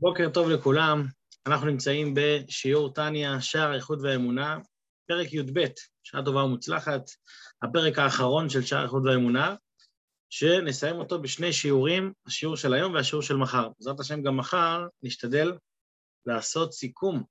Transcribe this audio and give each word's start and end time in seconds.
בוקר 0.00 0.30
טוב 0.34 0.48
לכולם, 0.48 1.06
אנחנו 1.46 1.66
נמצאים 1.66 2.14
בשיעור 2.16 2.92
טניה, 2.92 3.40
שער 3.40 3.70
האיכות 3.70 3.98
והאמונה, 4.02 4.58
פרק 5.08 5.32
י"ב, 5.32 5.64
שעה 6.02 6.24
טובה 6.24 6.44
ומוצלחת, 6.44 7.10
הפרק 7.62 7.98
האחרון 7.98 8.48
של 8.48 8.62
שער 8.62 8.80
האיכות 8.80 9.02
והאמונה, 9.04 9.54
שנסיים 10.30 10.96
אותו 10.96 11.22
בשני 11.22 11.52
שיעורים, 11.52 12.12
השיעור 12.26 12.56
של 12.56 12.74
היום 12.74 12.94
והשיעור 12.94 13.22
של 13.22 13.36
מחר. 13.36 13.68
בעזרת 13.78 14.00
השם 14.00 14.22
גם 14.22 14.36
מחר 14.36 14.86
נשתדל 15.02 15.52
לעשות 16.26 16.72
סיכום 16.72 17.24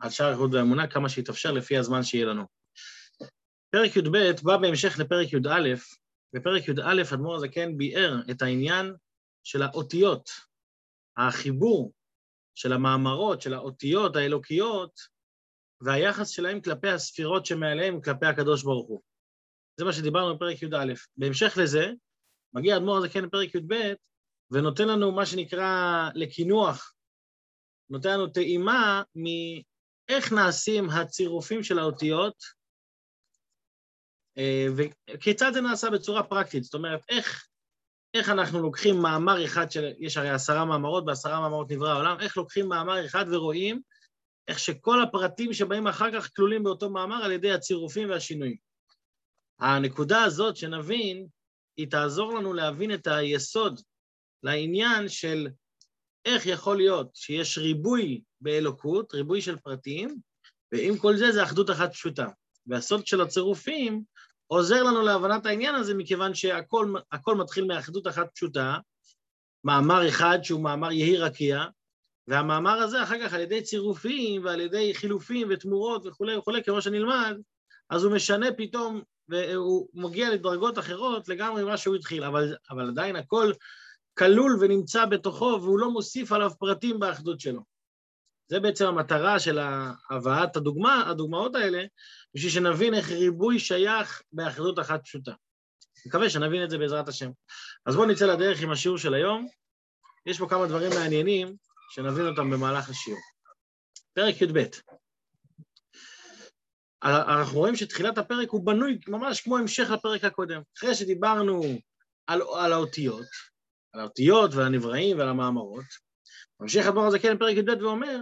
על 0.00 0.10
שער 0.10 0.28
האיכות 0.28 0.50
והאמונה 0.54 0.86
כמה 0.86 1.08
שיתאפשר 1.08 1.52
לפי 1.52 1.76
הזמן 1.76 2.02
שיהיה 2.02 2.26
לנו. 2.26 2.44
פרק 3.70 3.96
י"ב 3.96 4.16
בא 4.42 4.56
בהמשך 4.56 4.98
לפרק 4.98 5.32
י"א, 5.32 5.74
בפרק 6.32 6.68
י"א 6.68 7.14
אדמו"ר 7.14 7.34
הזקן 7.34 7.76
ביאר 7.76 8.14
את 8.30 8.42
העניין 8.42 8.94
של 9.44 9.62
האותיות, 9.62 10.30
החיבור 11.16 11.92
של 12.54 12.72
המאמרות, 12.72 13.42
של 13.42 13.54
האותיות 13.54 14.16
האלוקיות, 14.16 15.00
והיחס 15.80 16.28
שלהם 16.28 16.60
כלפי 16.60 16.88
הספירות 16.88 17.46
שמעליהם, 17.46 18.00
כלפי 18.00 18.26
הקדוש 18.26 18.62
ברוך 18.62 18.88
הוא. 18.88 19.02
זה 19.76 19.84
מה 19.84 19.92
שדיברנו 19.92 20.36
בפרק 20.36 20.62
י"א. 20.62 20.94
בהמשך 21.16 21.58
לזה, 21.62 21.92
מגיע 22.52 22.76
אדמו"ר 22.76 22.96
הזקן 22.96 23.24
לפרק 23.24 23.54
י"ב, 23.54 23.74
ונותן 24.50 24.88
לנו 24.88 25.12
מה 25.12 25.26
שנקרא 25.26 26.08
לקינוח, 26.14 26.94
נותן 27.90 28.10
לנו 28.10 28.26
טעימה 28.26 29.02
מאיך 29.14 30.32
נעשים 30.32 30.90
הצירופים 30.90 31.62
של 31.62 31.78
האותיות, 31.78 32.34
וכיצד 34.76 35.50
זה 35.54 35.60
נעשה 35.60 35.90
בצורה 35.90 36.22
פרקטית, 36.22 36.62
זאת 36.62 36.74
אומרת, 36.74 37.00
איך 37.08 37.48
איך 38.18 38.28
אנחנו 38.28 38.62
לוקחים 38.62 38.96
מאמר 38.96 39.44
אחד 39.44 39.70
של, 39.70 39.92
יש 39.98 40.16
הרי 40.16 40.30
עשרה 40.30 40.64
מאמרות, 40.64 41.04
בעשרה 41.04 41.40
מאמרות 41.40 41.70
נברא 41.70 41.90
העולם, 41.90 42.20
איך 42.20 42.36
לוקחים 42.36 42.68
מאמר 42.68 43.06
אחד 43.06 43.24
ורואים 43.30 43.80
איך 44.48 44.58
שכל 44.58 45.02
הפרטים 45.02 45.52
שבאים 45.52 45.86
אחר 45.86 46.12
כך 46.12 46.30
כלולים 46.36 46.62
באותו 46.62 46.90
מאמר 46.90 47.24
על 47.24 47.32
ידי 47.32 47.52
הצירופים 47.52 48.10
והשינויים. 48.10 48.56
הנקודה 49.60 50.22
הזאת, 50.22 50.56
שנבין, 50.56 51.26
היא 51.76 51.90
תעזור 51.90 52.34
לנו 52.34 52.52
להבין 52.52 52.94
את 52.94 53.06
היסוד 53.06 53.80
לעניין 54.42 55.08
של 55.08 55.48
איך 56.24 56.46
יכול 56.46 56.76
להיות 56.76 57.10
שיש 57.14 57.58
ריבוי 57.58 58.22
באלוקות, 58.40 59.14
ריבוי 59.14 59.42
של 59.42 59.56
פרטים, 59.56 60.20
ועם 60.72 60.98
כל 60.98 61.16
זה 61.16 61.32
זה 61.32 61.42
אחדות 61.42 61.70
אחת 61.70 61.92
פשוטה. 61.92 62.26
והסוד 62.66 63.06
של 63.06 63.20
הצירופים 63.20 64.02
עוזר 64.46 64.82
לנו 64.82 65.02
להבנת 65.02 65.46
העניין 65.46 65.74
הזה, 65.74 65.94
מכיוון 65.94 66.34
שהכל 66.34 67.36
מתחיל 67.38 67.64
מאחדות 67.64 68.06
אחת 68.06 68.26
פשוטה, 68.34 68.78
מאמר 69.64 70.08
אחד 70.08 70.38
שהוא 70.42 70.60
מאמר 70.60 70.92
יהי 70.92 71.16
רקיע, 71.16 71.64
והמאמר 72.28 72.78
הזה 72.78 73.02
אחר 73.02 73.16
כך 73.24 73.34
על 73.34 73.40
ידי 73.40 73.62
צירופים 73.62 74.44
ועל 74.44 74.60
ידי 74.60 74.94
חילופים 74.94 75.48
ותמורות 75.50 76.06
וכולי 76.06 76.36
וכולי, 76.36 76.62
כמו 76.64 76.82
שנלמד, 76.82 77.36
אז 77.90 78.04
הוא 78.04 78.12
משנה 78.12 78.46
פתאום, 78.52 79.02
והוא 79.28 79.88
מגיע 79.94 80.30
לדרגות 80.30 80.78
אחרות 80.78 81.28
לגמרי 81.28 81.64
ממה 81.64 81.76
שהוא 81.76 81.96
התחיל, 81.96 82.24
אבל, 82.24 82.56
אבל 82.70 82.88
עדיין 82.88 83.16
הכל 83.16 83.52
כלול 84.18 84.58
ונמצא 84.60 85.04
בתוכו, 85.04 85.58
והוא 85.62 85.78
לא 85.78 85.90
מוסיף 85.90 86.32
עליו 86.32 86.50
פרטים 86.58 86.98
באחדות 86.98 87.40
שלו. 87.40 87.75
זה 88.48 88.60
בעצם 88.60 88.86
המטרה 88.86 89.38
של 89.38 89.58
הבאת 90.10 90.56
הדוגמה, 90.56 91.10
הדוגמאות 91.10 91.54
האלה, 91.54 91.84
בשביל 92.34 92.50
שנבין 92.50 92.94
איך 92.94 93.10
ריבוי 93.10 93.58
שייך 93.58 94.22
באחדות 94.32 94.78
אחת 94.78 95.04
פשוטה. 95.04 95.32
מקווה 96.06 96.30
שנבין 96.30 96.64
את 96.64 96.70
זה 96.70 96.78
בעזרת 96.78 97.08
השם. 97.08 97.30
אז 97.86 97.96
בואו 97.96 98.08
נצא 98.08 98.26
לדרך 98.26 98.62
עם 98.62 98.70
השיעור 98.70 98.98
של 98.98 99.14
היום. 99.14 99.48
יש 100.26 100.38
פה 100.38 100.46
כמה 100.50 100.66
דברים 100.66 100.90
מעניינים 100.90 101.56
שנבין 101.90 102.26
אותם 102.26 102.50
במהלך 102.50 102.90
השיעור. 102.90 103.20
פרק 104.14 104.42
י"ב. 104.42 104.64
אנחנו 107.02 107.58
רואים 107.58 107.76
שתחילת 107.76 108.18
הפרק 108.18 108.50
הוא 108.50 108.66
בנוי 108.66 108.98
ממש 109.08 109.40
כמו 109.40 109.58
המשך 109.58 109.90
לפרק 109.90 110.24
הקודם. 110.24 110.62
אחרי 110.78 110.94
שדיברנו 110.94 111.62
על, 112.26 112.42
על 112.56 112.72
האותיות, 112.72 113.26
על 113.92 114.00
האותיות 114.00 114.54
ועל 114.54 114.66
הנבראים 114.66 115.18
ועל 115.18 115.28
המאמרות, 115.28 115.84
ממשיך 116.60 116.86
הדבר 116.86 117.06
הזה 117.06 117.18
כן 117.18 117.36
לפרק 117.36 117.56
י"ב 117.56 117.82
ואומר, 117.82 118.18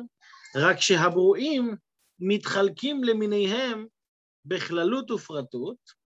רק 0.57 0.77
שהברואים 0.81 1.77
מתחלקים 2.19 3.05
למיניהם 3.05 3.87
בכללות 4.45 5.11
ופרטות, 5.11 6.05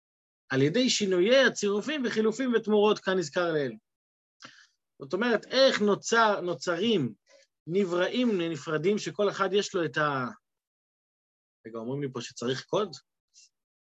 על 0.50 0.62
ידי 0.62 0.90
שינויי 0.90 1.46
הצירופים 1.46 2.04
וחילופים 2.06 2.54
ותמורות 2.54 3.00
כאן 3.00 3.18
נזכר 3.18 3.52
לעיל. 3.52 3.78
זאת 5.02 5.14
אומרת, 5.14 5.46
איך 5.46 5.82
נוצר, 5.82 6.42
נוצרים 6.42 7.14
נבראים 7.68 8.42
נפרדים 8.52 8.98
שכל 8.98 9.30
אחד 9.30 9.50
יש 9.54 9.76
לו 9.76 9.86
את 9.86 9.98
ה... 9.98 10.26
רגע, 11.68 11.80
אומרים 11.80 12.02
לי 12.02 12.08
פה 12.14 12.22
שצריך 12.22 12.66
קוד? 12.66 12.90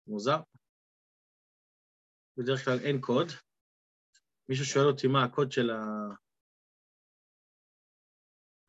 מוזר. 0.06 0.40
בדרך 2.36 2.64
כלל 2.64 2.78
אין 2.78 3.00
קוד. 3.00 3.26
מישהו 4.48 4.64
שואל 4.64 4.86
אותי 4.86 5.06
מה 5.06 5.24
הקוד 5.24 5.52
של 5.52 5.70
ה... 5.70 5.82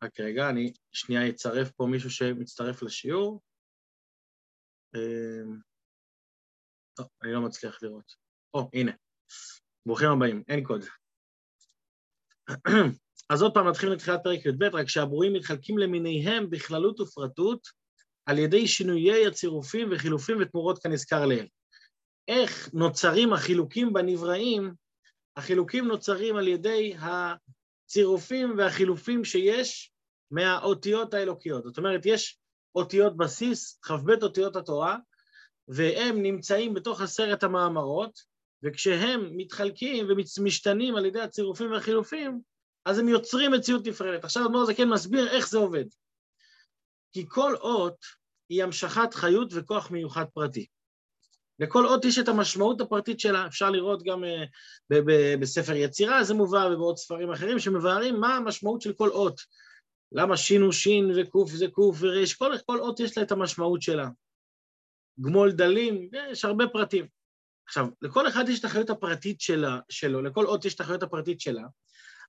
רק 0.02 0.20
רגע, 0.20 0.48
אני 0.50 0.72
שנייה 0.92 1.28
אצרף 1.28 1.70
פה 1.70 1.86
מישהו 1.86 2.10
שמצטרף 2.10 2.82
לשיעור. 2.82 3.42
אמ, 4.94 5.60
לא, 6.98 7.04
אני 7.22 7.32
לא 7.32 7.40
מצליח 7.40 7.82
לראות. 7.82 8.14
או, 8.54 8.70
הנה. 8.72 8.92
ברוכים 9.86 10.08
הבאים, 10.08 10.42
אין 10.48 10.64
קוד. 10.64 10.84
אז 13.30 13.42
עוד 13.42 13.54
פעם 13.54 13.68
נתחיל 13.68 13.92
לתחילת 13.92 14.20
פרק 14.24 14.46
י"ב, 14.46 14.62
רק 14.62 14.88
שהברואים 14.88 15.32
מתחלקים 15.32 15.78
למיניהם 15.78 16.50
בכללות 16.50 17.00
ופרטות 17.00 17.68
על 18.26 18.38
ידי 18.38 18.68
שינויי 18.68 19.26
הצירופים 19.26 19.88
וחילופים 19.92 20.38
ותמורות 20.40 20.82
כנזכר 20.82 21.26
לעיל. 21.26 21.48
איך 22.28 22.74
נוצרים 22.74 23.32
החילוקים 23.32 23.92
בנבראים? 23.92 24.74
החילוקים 25.36 25.88
נוצרים 25.88 26.36
על 26.36 26.48
ידי 26.48 26.94
הצירופים 26.98 28.58
והחילופים 28.58 29.24
שיש 29.24 29.91
מהאותיות 30.32 31.14
האלוקיות. 31.14 31.64
זאת 31.64 31.78
אומרת, 31.78 32.06
יש 32.06 32.38
אותיות 32.74 33.16
בסיס, 33.16 33.78
כ"ב 33.82 34.22
אותיות 34.22 34.56
התורה, 34.56 34.96
והם 35.68 36.22
נמצאים 36.22 36.74
בתוך 36.74 37.00
עשרת 37.00 37.42
המאמרות, 37.42 38.18
וכשהם 38.62 39.36
מתחלקים 39.36 40.06
ומשתנים 40.38 40.96
על 40.96 41.06
ידי 41.06 41.20
הצירופים 41.20 41.72
והחילופים, 41.72 42.40
אז 42.84 42.98
הם 42.98 43.08
יוצרים 43.08 43.52
מציאות 43.52 43.86
נפרדת. 43.86 44.24
עכשיו 44.24 44.46
אדמו"ר 44.46 44.66
זקן 44.66 44.88
מסביר 44.88 45.28
איך 45.30 45.48
זה 45.48 45.58
עובד. 45.58 45.84
כי 47.12 47.24
כל 47.28 47.54
אות 47.56 47.96
היא 48.48 48.62
המשכת 48.62 49.14
חיות 49.14 49.48
וכוח 49.52 49.90
מיוחד 49.90 50.24
פרטי. 50.34 50.66
לכל 51.58 51.86
אות 51.86 52.04
יש 52.04 52.18
את 52.18 52.28
המשמעות 52.28 52.80
הפרטית 52.80 53.20
שלה, 53.20 53.46
אפשר 53.46 53.70
לראות 53.70 54.02
גם 54.02 54.24
uh, 54.24 54.96
בספר 55.40 55.72
יצירה, 55.72 56.24
זה 56.24 56.34
מובא, 56.34 56.68
ובעוד 56.72 56.96
ספרים 56.96 57.32
אחרים 57.32 57.58
שמבארים 57.58 58.20
מה 58.20 58.36
המשמעות 58.36 58.80
של 58.80 58.92
כל 58.92 59.08
אות. 59.08 59.40
למה 60.14 60.36
שין 60.36 60.62
הוא 60.62 60.72
שין 60.72 61.12
וקוף 61.16 61.50
זה 61.50 61.66
קוף 61.72 61.96
וריש, 62.00 62.34
כל, 62.34 62.52
כל 62.66 62.80
אות 62.80 63.00
יש 63.00 63.18
לה 63.18 63.22
את 63.22 63.32
המשמעות 63.32 63.82
שלה. 63.82 64.08
גמול 65.20 65.52
דלים, 65.52 66.08
יש 66.30 66.44
הרבה 66.44 66.64
פרטים. 66.66 67.06
עכשיו, 67.66 67.86
לכל 68.02 68.28
אחד 68.28 68.48
יש 68.48 68.60
את 68.60 68.64
החיות 68.64 68.90
הפרטית 68.90 69.40
שלה, 69.40 69.78
שלו, 69.88 70.22
לכל 70.22 70.46
אות 70.46 70.64
יש 70.64 70.74
את 70.74 70.80
החיות 70.80 71.02
הפרטית 71.02 71.40
שלה, 71.40 71.62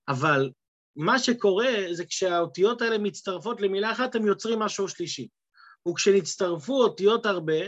אבל 0.07 0.51
מה 0.95 1.19
שקורה 1.19 1.71
זה 1.91 2.05
כשהאותיות 2.05 2.81
האלה 2.81 2.97
מצטרפות 2.97 3.61
למילה 3.61 3.91
אחת, 3.91 4.15
הם 4.15 4.27
יוצרים 4.27 4.59
משהו 4.59 4.89
שלישי. 4.89 5.27
וכשנצטרפו 5.87 6.83
אותיות 6.83 7.25
הרבה, 7.25 7.61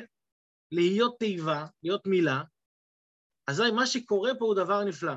להיות 0.71 1.15
תיבה, 1.19 1.65
להיות 1.83 2.07
מילה, 2.07 2.41
אזי 3.47 3.71
מה 3.71 3.85
שקורה 3.87 4.31
פה 4.39 4.45
הוא 4.45 4.55
דבר 4.55 4.83
נפלא. 4.83 5.13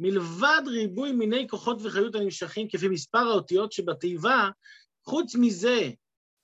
מלבד 0.00 0.62
ריבוי 0.66 1.12
מיני 1.12 1.48
כוחות 1.48 1.78
וחיות 1.82 2.14
הנמשכים 2.14 2.68
כפי 2.68 2.88
מספר 2.88 3.18
האותיות 3.18 3.72
שבתיבה, 3.72 4.50
חוץ 5.04 5.34
מזה 5.34 5.90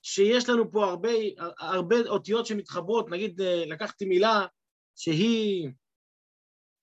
שיש 0.01 0.49
לנו 0.49 0.71
פה 0.71 0.85
הרבה, 0.85 1.09
הרבה 1.59 1.95
אותיות 2.07 2.45
שמתחברות, 2.45 3.09
נגיד 3.09 3.41
לקחתי 3.41 4.05
מילה 4.05 4.45
שהיא 4.95 5.69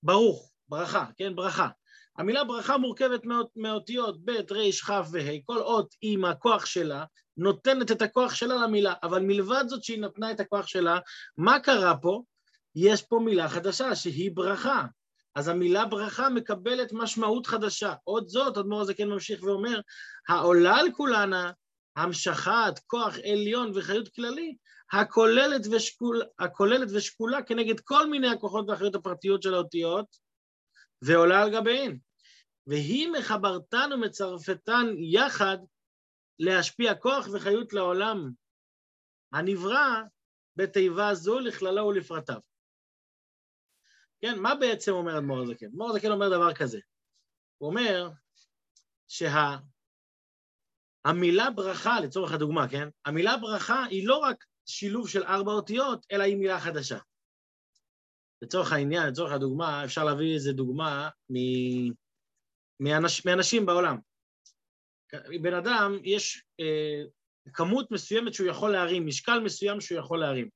ברוך, 0.02 0.50
ברכה, 0.68 1.06
כן, 1.16 1.36
ברכה. 1.36 1.68
המילה 2.18 2.44
ברכה 2.44 2.78
מורכבת 2.78 3.22
מאותיות 3.56 4.24
ב', 4.24 4.30
ר', 4.30 4.70
כ' 4.86 4.90
וה', 5.12 5.38
כל 5.44 5.58
אות 5.58 5.94
עם 6.00 6.24
הכוח 6.24 6.66
שלה 6.66 7.04
נותנת 7.36 7.90
את 7.90 8.02
הכוח 8.02 8.34
שלה 8.34 8.54
למילה, 8.54 8.94
אבל 9.02 9.22
מלבד 9.22 9.64
זאת 9.66 9.84
שהיא 9.84 10.00
נתנה 10.00 10.30
את 10.30 10.40
הכוח 10.40 10.66
שלה, 10.66 10.98
מה 11.36 11.60
קרה 11.60 11.96
פה? 12.02 12.22
יש 12.74 13.02
פה 13.02 13.18
מילה 13.24 13.48
חדשה 13.48 13.94
שהיא 13.94 14.30
ברכה. 14.34 14.84
אז 15.34 15.48
המילה 15.48 15.86
ברכה 15.86 16.28
מקבלת 16.28 16.92
משמעות 16.92 17.46
חדשה. 17.46 17.94
עוד 18.04 18.28
זאת, 18.28 18.56
אדמו"ר 18.56 18.80
הזה 18.80 18.94
כן 18.94 19.08
ממשיך 19.08 19.42
ואומר, 19.42 19.80
העולה 20.28 20.76
על 20.76 20.92
כולנה, 20.92 21.50
המשכת, 21.96 22.78
כוח 22.86 23.14
עליון 23.24 23.72
וחיות 23.74 24.08
כללית, 24.08 24.56
הכוללת, 24.92 25.66
ושקול, 25.72 26.22
הכוללת 26.38 26.88
ושקולה 26.94 27.42
כנגד 27.42 27.80
כל 27.80 28.10
מיני 28.10 28.28
הכוחות 28.28 28.68
והחיות 28.68 28.94
הפרטיות 28.94 29.42
של 29.42 29.54
האותיות, 29.54 30.06
ועולה 31.02 31.42
על 31.42 31.50
גביהן. 31.60 31.98
והיא 32.66 33.08
מחברתן 33.08 33.90
ומצרפתן 33.94 34.86
יחד 34.96 35.58
להשפיע 36.38 36.94
כוח 36.94 37.28
וחיות 37.32 37.72
לעולם 37.72 38.30
הנברא 39.32 40.02
בתיבה 40.56 41.14
זו 41.14 41.38
לכללו 41.38 41.86
ולפרטיו. 41.86 42.53
כן, 44.24 44.38
מה 44.38 44.54
בעצם 44.54 44.92
אומר 44.92 45.18
אדמו"ר 45.18 45.42
הזקן? 45.42 45.66
אדמו"ר 45.66 45.90
הזקן 45.90 46.10
אומר 46.10 46.28
דבר 46.28 46.54
כזה. 46.54 46.80
הוא 47.58 47.70
אומר 47.70 48.10
שהמילה 49.08 49.60
שה... 51.44 51.50
ברכה, 51.50 52.00
לצורך 52.00 52.32
הדוגמה, 52.32 52.68
כן? 52.68 52.88
המילה 53.04 53.36
ברכה 53.36 53.84
היא 53.84 54.08
לא 54.08 54.16
רק 54.16 54.44
שילוב 54.66 55.08
של 55.08 55.22
ארבע 55.22 55.52
אותיות, 55.52 56.06
אלא 56.12 56.22
היא 56.22 56.36
מילה 56.36 56.60
חדשה. 56.60 56.98
לצורך 58.42 58.72
העניין, 58.72 59.08
לצורך 59.08 59.32
הדוגמה, 59.32 59.84
אפשר 59.84 60.04
להביא 60.04 60.34
איזה 60.34 60.52
דוגמה 60.52 61.08
מ... 61.30 61.34
מאנש... 62.80 63.26
מאנשים 63.26 63.66
בעולם. 63.66 63.96
בן 65.42 65.54
אדם, 65.54 65.98
יש 66.02 66.44
אה, 66.60 67.02
כמות 67.52 67.90
מסוימת 67.90 68.34
שהוא 68.34 68.48
יכול 68.48 68.72
להרים, 68.72 69.06
משקל 69.06 69.40
מסוים 69.40 69.80
שהוא 69.80 69.98
יכול 69.98 70.20
להרים. 70.20 70.48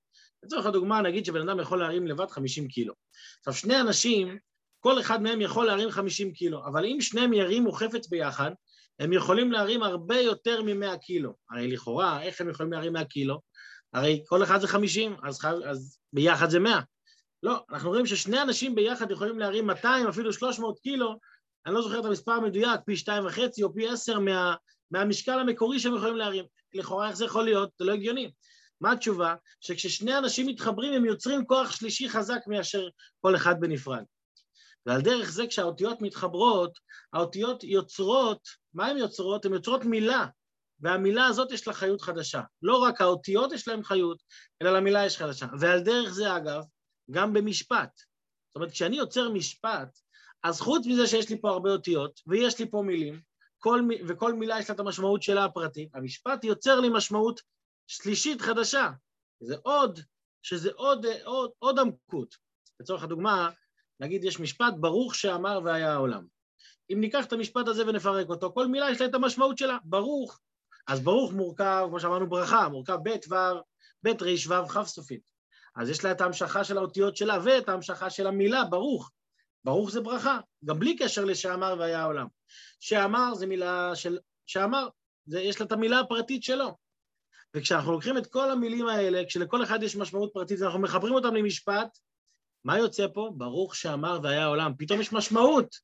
לצורך 0.43 0.67
הדוגמה, 0.67 1.01
נגיד 1.03 1.25
שבן 1.25 1.49
אדם 1.49 1.61
יכול 1.61 1.79
להרים 1.79 2.07
לבד 2.07 2.31
50 2.31 2.69
קילו. 2.69 2.95
עכשיו, 3.39 3.55
שני 3.55 3.81
אנשים, 3.81 4.39
כל 4.81 5.01
אחד 5.01 5.23
מהם 5.23 5.41
יכול 5.41 5.67
להרים 5.67 5.91
50 5.91 6.33
קילו, 6.33 6.67
אבל 6.67 6.85
אם 6.85 7.01
שניהם 7.01 7.33
ירימו 7.33 7.73
חפץ 7.73 8.09
ביחד, 8.09 8.51
הם 8.99 9.13
יכולים 9.13 9.53
להרים 9.53 9.83
הרבה 9.83 10.17
יותר 10.21 10.63
מ-100 10.63 10.99
קילו. 10.99 11.35
הרי 11.51 11.69
לכאורה, 11.69 12.23
איך 12.23 12.41
הם 12.41 12.49
יכולים 12.49 12.73
להרים 12.73 12.93
100 12.93 13.05
קילו? 13.05 13.41
הרי 13.93 14.23
כל 14.27 14.43
אחד 14.43 14.61
זה 14.61 14.69
50, 14.69 15.17
אז, 15.23 15.41
אז 15.67 15.99
ביחד 16.13 16.51
זה 16.51 16.59
100. 16.59 16.81
לא, 17.43 17.65
אנחנו 17.71 17.91
רואים 17.91 18.07
ששני 18.07 18.43
אנשים 18.43 18.75
ביחד 18.75 19.11
יכולים 19.11 19.39
להרים 19.39 19.67
200, 19.67 20.07
אפילו 20.07 20.33
300 20.33 20.79
קילו, 20.79 21.19
אני 21.67 21.75
לא 21.75 21.83
זוכר 21.83 22.01
את 22.01 22.05
המספר 22.05 22.33
המדויק, 22.33 22.81
פי 22.87 22.97
שתיים 22.97 23.27
וחצי 23.27 23.63
או 23.63 23.75
פי 23.75 23.89
עשר 23.89 24.19
מה, 24.19 24.55
מהמשקל 24.91 25.39
המקורי 25.39 25.79
שהם 25.79 25.97
יכולים 25.97 26.17
להרים. 26.17 26.45
לכאורה 26.75 27.09
איך 27.09 27.17
זה 27.17 27.25
יכול 27.25 27.45
להיות? 27.45 27.71
זה 27.79 27.85
לא 27.85 27.93
הגיוני. 27.93 28.31
מה 28.81 28.93
התשובה? 28.93 29.35
שכששני 29.61 30.19
אנשים 30.19 30.47
מתחברים 30.47 30.93
הם 30.93 31.05
יוצרים 31.05 31.47
כוח 31.47 31.71
שלישי 31.71 32.09
חזק 32.09 32.41
מאשר 32.47 32.89
כל 33.21 33.37
אחד 33.37 33.61
בנפרד. 33.61 34.05
ועל 34.87 35.01
דרך 35.01 35.31
זה 35.31 35.47
כשהאותיות 35.47 36.01
מתחברות, 36.01 36.79
האותיות 37.13 37.65
יוצרות, 37.65 38.49
מה 38.75 38.87
הן 38.87 38.97
יוצרות? 38.97 39.45
הן 39.45 39.53
יוצרות 39.53 39.85
מילה, 39.85 40.27
והמילה 40.81 41.27
הזאת 41.27 41.53
יש 41.53 41.67
לה 41.67 41.75
חיות 41.75 42.01
חדשה. 42.01 42.43
לא 42.63 42.77
רק 42.77 43.01
האותיות 43.01 43.53
יש 43.53 43.69
להן 43.69 43.83
חיות, 43.83 44.23
אלא 44.63 44.71
למילה 44.79 45.07
יש 45.07 45.17
חדשה. 45.17 45.47
ועל 45.61 45.81
דרך 45.81 46.11
זה, 46.11 46.37
אגב, 46.37 46.63
גם 47.11 47.33
במשפט. 47.33 47.97
זאת 48.49 48.57
אומרת, 48.57 48.71
כשאני 48.71 48.97
יוצר 48.97 49.29
משפט, 49.29 49.99
אז 50.43 50.61
חוץ 50.61 50.87
מזה 50.87 51.07
שיש 51.07 51.31
לי 51.31 51.41
פה 51.41 51.51
הרבה 51.51 51.71
אותיות, 51.71 52.21
ויש 52.27 52.59
לי 52.59 52.71
פה 52.71 52.83
מילים, 52.87 53.21
כל, 53.59 53.89
וכל 54.09 54.33
מילה 54.33 54.59
יש 54.59 54.71
לה 54.71 54.75
את 54.75 54.81
המשמעות 54.81 55.23
שלה 55.23 55.45
הפרטית, 55.45 55.95
המשפט 55.95 56.45
יוצר 56.45 56.81
לי 56.81 56.89
משמעות 56.93 57.41
שלישית 57.89 58.41
חדשה. 58.41 58.91
זה 59.41 59.57
עוד, 59.63 60.01
שזה 60.43 60.71
עוד, 60.75 61.07
עוד, 61.25 61.51
עוד 61.59 61.79
עמקות. 61.79 62.37
לצורך 62.81 63.03
הדוגמה, 63.03 63.51
נגיד 64.01 64.25
יש 64.25 64.41
משפט, 64.41 64.75
ברוך 64.81 65.15
שאמר 65.15 65.61
והיה 65.65 65.93
העולם. 65.93 66.27
אם 66.93 67.01
ניקח 67.01 67.25
את 67.25 67.33
המשפט 67.33 67.69
הזה 67.69 67.87
ונפרק 67.87 68.29
אותו, 68.29 68.53
כל 68.53 68.67
מילה 68.67 68.91
יש 68.91 69.01
לה 69.01 69.07
את 69.07 69.15
המשמעות 69.15 69.59
שלה, 69.59 69.79
ברוך. 69.85 70.41
אז 70.89 71.01
ברוך 71.01 71.33
מורכב, 71.33 71.87
כמו 71.89 72.01
שאמרנו, 72.01 72.29
ברכה, 72.29 72.69
מורכב 72.69 72.99
ב' 73.03 73.33
ו', 73.33 73.35
ב' 74.05 74.23
ר' 74.23 74.65
ו' 74.65 74.69
כ' 74.69 74.83
סופית. 74.83 75.31
אז 75.77 75.91
יש 75.91 76.05
לה 76.05 76.13
את 76.13 76.21
ההמשכה 76.21 76.65
של 76.65 76.79
האותיות 76.79 77.17
שלה 77.17 77.39
ואת 77.45 77.69
ההמשכה 77.69 78.11
של 78.11 78.27
המילה, 78.27 78.65
ברוך. 78.65 79.11
ברוך 79.65 79.91
זה 79.91 80.01
ברכה, 80.01 80.39
גם 80.65 80.79
בלי 80.79 80.97
קשר 80.97 81.25
לשאמר 81.25 81.77
והיה 81.79 82.01
העולם. 82.01 82.27
שאמר 82.81 83.35
זה 83.35 83.47
מילה 83.47 83.97
של... 83.97 84.19
שאמר, 84.47 84.89
זה, 85.27 85.41
יש 85.41 85.61
לה 85.61 85.67
את 85.67 85.73
המילה 85.73 86.01
הפרטית 86.01 86.43
שלו. 86.43 86.77
וכשאנחנו 87.57 87.93
לוקחים 87.93 88.19
את 88.19 88.27
כל 88.27 88.51
המילים 88.51 88.87
האלה, 88.87 89.23
כשלכל 89.29 89.63
אחד 89.63 89.83
יש 89.83 89.97
משמעות 89.97 90.31
פרטית 90.33 90.61
ואנחנו 90.61 90.79
מחברים 90.79 91.15
אותם 91.15 91.35
למשפט, 91.35 91.99
מה 92.65 92.79
יוצא 92.79 93.07
פה? 93.15 93.31
ברוך 93.37 93.77
שאמר 93.77 94.21
והיה 94.23 94.43
העולם. 94.43 94.73
פתאום 94.79 95.01
יש 95.01 95.13
משמעות. 95.13 95.77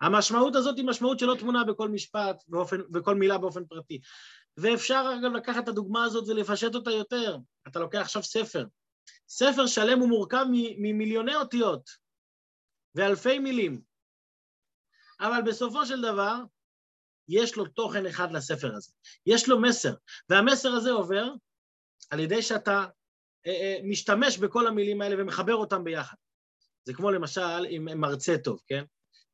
המשמעות 0.00 0.56
הזאת 0.56 0.76
היא 0.76 0.84
משמעות 0.84 1.18
שלא 1.18 1.34
תמונה 1.38 1.64
בכל 1.64 1.88
משפט 1.88 2.42
באופן, 2.48 2.76
וכל 2.94 3.14
מילה 3.14 3.38
באופן 3.38 3.64
פרטי. 3.64 4.00
ואפשר 4.56 5.12
אגב 5.20 5.32
לקחת 5.32 5.62
את 5.62 5.68
הדוגמה 5.68 6.04
הזאת 6.04 6.28
ולפשט 6.28 6.74
אותה 6.74 6.90
יותר. 6.90 7.36
אתה 7.68 7.78
לוקח 7.80 7.98
עכשיו 7.98 8.22
ספר. 8.22 8.64
ספר 9.28 9.66
שלם 9.66 9.98
הוא 9.98 10.08
מורכב 10.08 10.44
ממיליוני 10.78 11.34
אותיות 11.34 11.90
ואלפי 12.94 13.38
מילים, 13.38 13.80
אבל 15.20 15.42
בסופו 15.46 15.86
של 15.86 16.02
דבר 16.02 16.42
יש 17.32 17.56
לו 17.56 17.64
תוכן 17.64 18.06
אחד 18.06 18.32
לספר 18.32 18.74
הזה, 18.74 18.92
יש 19.26 19.48
לו 19.48 19.60
מסר, 19.60 19.94
והמסר 20.28 20.68
הזה 20.68 20.90
עובר 20.90 21.28
על 22.10 22.20
ידי 22.20 22.42
שאתה 22.42 22.86
אה, 23.46 23.52
אה, 23.52 23.78
משתמש 23.84 24.38
בכל 24.38 24.66
המילים 24.66 25.02
האלה 25.02 25.22
ומחבר 25.22 25.54
אותם 25.54 25.84
ביחד. 25.84 26.16
זה 26.84 26.94
כמו 26.94 27.10
למשל 27.10 27.66
עם 27.68 28.00
מרצה 28.00 28.38
טוב, 28.38 28.60
כן? 28.66 28.84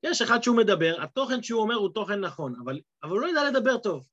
יש 0.03 0.23
אחד 0.23 0.43
שהוא 0.43 0.57
מדבר, 0.57 1.03
התוכן 1.03 1.43
שהוא 1.43 1.63
אומר 1.63 1.75
הוא 1.75 1.89
תוכן 1.95 2.21
נכון, 2.21 2.55
אבל, 2.65 2.81
אבל 3.03 3.11
הוא 3.11 3.21
לא 3.21 3.27
יודע 3.27 3.45
לדבר 3.51 3.79
טוב. 3.79 4.07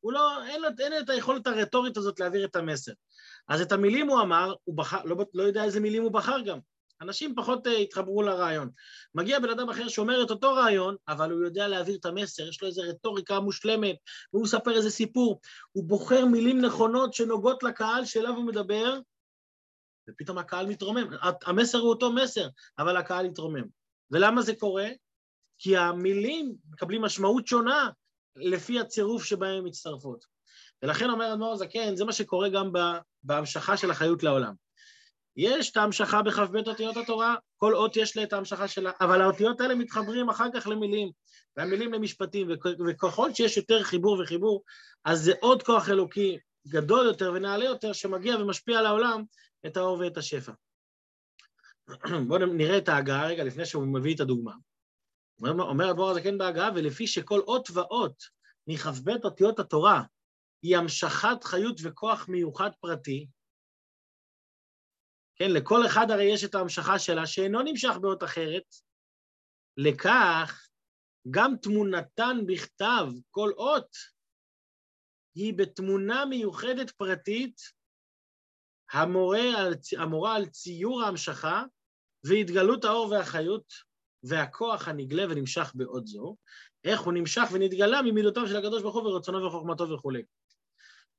הוא 0.00 0.12
לא, 0.12 0.44
אין 0.44 0.62
אין 0.78 0.92
את 0.98 1.10
היכולת 1.10 1.46
הרטורית 1.46 1.96
הזאת 1.96 2.20
להעביר 2.20 2.44
את 2.44 2.56
המסר. 2.56 2.92
אז 3.48 3.60
את 3.60 3.72
המילים 3.72 4.08
הוא 4.08 4.20
אמר, 4.20 4.54
הוא 4.64 4.76
בחר, 4.76 5.04
לא, 5.04 5.16
לא 5.34 5.42
יודע 5.42 5.64
איזה 5.64 5.80
מילים 5.80 6.02
הוא 6.02 6.12
בחר 6.12 6.40
גם. 6.40 6.58
אנשים 7.02 7.34
פחות 7.34 7.66
uh, 7.66 7.70
התחברו 7.70 8.22
לרעיון. 8.22 8.70
מגיע 9.14 9.38
בן 9.38 9.50
אדם 9.50 9.70
אחר 9.70 9.88
שאומר 9.88 10.22
את 10.22 10.30
אותו 10.30 10.54
רעיון, 10.54 10.96
אבל 11.08 11.30
הוא 11.30 11.44
יודע 11.44 11.68
להעביר 11.68 11.96
את 11.96 12.06
המסר, 12.06 12.48
יש 12.48 12.62
לו 12.62 12.68
איזו 12.68 12.82
רטוריקה 12.82 13.40
מושלמת, 13.40 13.96
והוא 14.32 14.44
מספר 14.44 14.76
איזה 14.76 14.90
סיפור. 14.90 15.40
הוא 15.72 15.84
בוחר 15.84 16.24
מילים 16.24 16.60
נכונות 16.60 17.14
שנוגעות 17.14 17.62
לקהל 17.62 18.04
שאליו 18.04 18.34
הוא 18.34 18.44
מדבר, 18.44 18.98
ופתאום 20.10 20.38
הקהל 20.38 20.66
מתרומם. 20.66 21.06
המסר 21.44 21.78
הוא 21.78 21.88
אותו 21.88 22.12
מסר, 22.12 22.48
אבל 22.78 22.96
הקהל 22.96 23.26
יתרומם. 23.26 23.64
ולמה 24.10 24.42
זה 24.42 24.54
קורה? 24.54 24.88
כי 25.58 25.76
המילים 25.76 26.54
מקבלים 26.70 27.02
משמעות 27.02 27.46
שונה 27.46 27.90
לפי 28.36 28.80
הצירוף 28.80 29.24
שבהם 29.24 29.58
הן 29.58 29.66
מצטרפות. 29.66 30.24
ולכן 30.82 31.10
אומר 31.10 31.32
אדמו"ר 31.32 31.56
זקן, 31.56 31.96
זה 31.96 32.04
מה 32.04 32.12
שקורה 32.12 32.48
גם 32.48 32.72
בהמשכה 33.22 33.76
של 33.76 33.90
החיות 33.90 34.22
לעולם. 34.22 34.54
יש 35.36 35.70
את 35.70 35.76
ההמשכה 35.76 36.22
בכ"ב 36.22 36.56
אותיות 36.68 36.96
התורה, 36.96 37.34
כל 37.56 37.74
אות 37.74 37.96
יש 37.96 38.16
לה 38.16 38.22
את 38.22 38.32
ההמשכה 38.32 38.68
שלה, 38.68 38.90
אבל 39.00 39.20
האותיות 39.22 39.60
האלה 39.60 39.74
מתחברים 39.74 40.28
אחר 40.28 40.46
כך 40.54 40.66
למילים, 40.66 41.10
והמילים 41.56 41.92
למשפטים, 41.92 42.48
וככל 42.88 43.34
שיש 43.34 43.56
יותר 43.56 43.82
חיבור 43.82 44.20
וחיבור, 44.22 44.62
אז 45.04 45.24
זה 45.24 45.32
עוד 45.40 45.62
כוח 45.62 45.88
אלוקי 45.88 46.38
גדול 46.68 47.06
יותר 47.06 47.32
ונעלה 47.34 47.64
יותר, 47.64 47.92
שמגיע 47.92 48.36
ומשפיע 48.36 48.78
על 48.78 48.86
העולם 48.86 49.22
את 49.66 49.76
האור 49.76 49.98
ואת 49.98 50.16
השפע. 50.16 50.52
בואו 52.28 52.46
נראה 52.46 52.78
את 52.78 52.88
ההגעה 52.88 53.26
רגע 53.26 53.44
לפני 53.44 53.66
שהוא 53.66 53.86
מביא 53.86 54.14
את 54.14 54.20
הדוגמה. 54.20 54.52
אומר 55.40 55.90
הדבור 55.90 56.10
הזה 56.10 56.20
כן 56.20 56.38
בהגעה, 56.38 56.70
ולפי 56.74 57.06
שכל 57.06 57.40
אות 57.40 57.68
ואות 57.72 58.22
מכ"ב 58.66 59.10
אותיות 59.24 59.58
התורה 59.58 60.02
היא 60.62 60.76
המשכת 60.76 61.44
חיות 61.44 61.80
וכוח 61.82 62.28
מיוחד 62.28 62.70
פרטי, 62.80 63.26
כן, 65.36 65.50
לכל 65.50 65.86
אחד 65.86 66.10
הרי 66.10 66.24
יש 66.24 66.44
את 66.44 66.54
ההמשכה 66.54 66.98
שלה, 66.98 67.26
שאינו 67.26 67.62
נמשך 67.62 67.92
באות 68.00 68.24
אחרת, 68.24 68.74
לכך 69.76 70.68
גם 71.30 71.54
תמונתן 71.62 72.38
בכתב, 72.46 73.06
כל 73.30 73.50
אות, 73.56 73.96
היא 75.34 75.54
בתמונה 75.54 76.24
מיוחדת 76.24 76.90
פרטית 76.90 77.60
המורה 78.92 79.58
על, 79.58 79.74
המורה 79.98 80.36
על 80.36 80.46
ציור 80.46 81.02
ההמשכה 81.02 81.64
והתגלות 82.24 82.84
האור 82.84 83.10
והחיות 83.10 83.72
והכוח 84.22 84.88
הנגלה 84.88 85.22
ונמשך 85.30 85.72
בעוד 85.74 86.06
זו, 86.06 86.36
איך 86.84 87.00
הוא 87.00 87.12
נמשך 87.12 87.42
ונתגלה? 87.52 88.02
ממידותיו 88.02 88.48
של 88.48 88.56
הקדוש 88.56 88.82
ברוך 88.82 88.94
הוא 88.94 89.02
ורצונו 89.02 89.46
וחוכמתו 89.46 89.90
וכולי. 89.90 90.22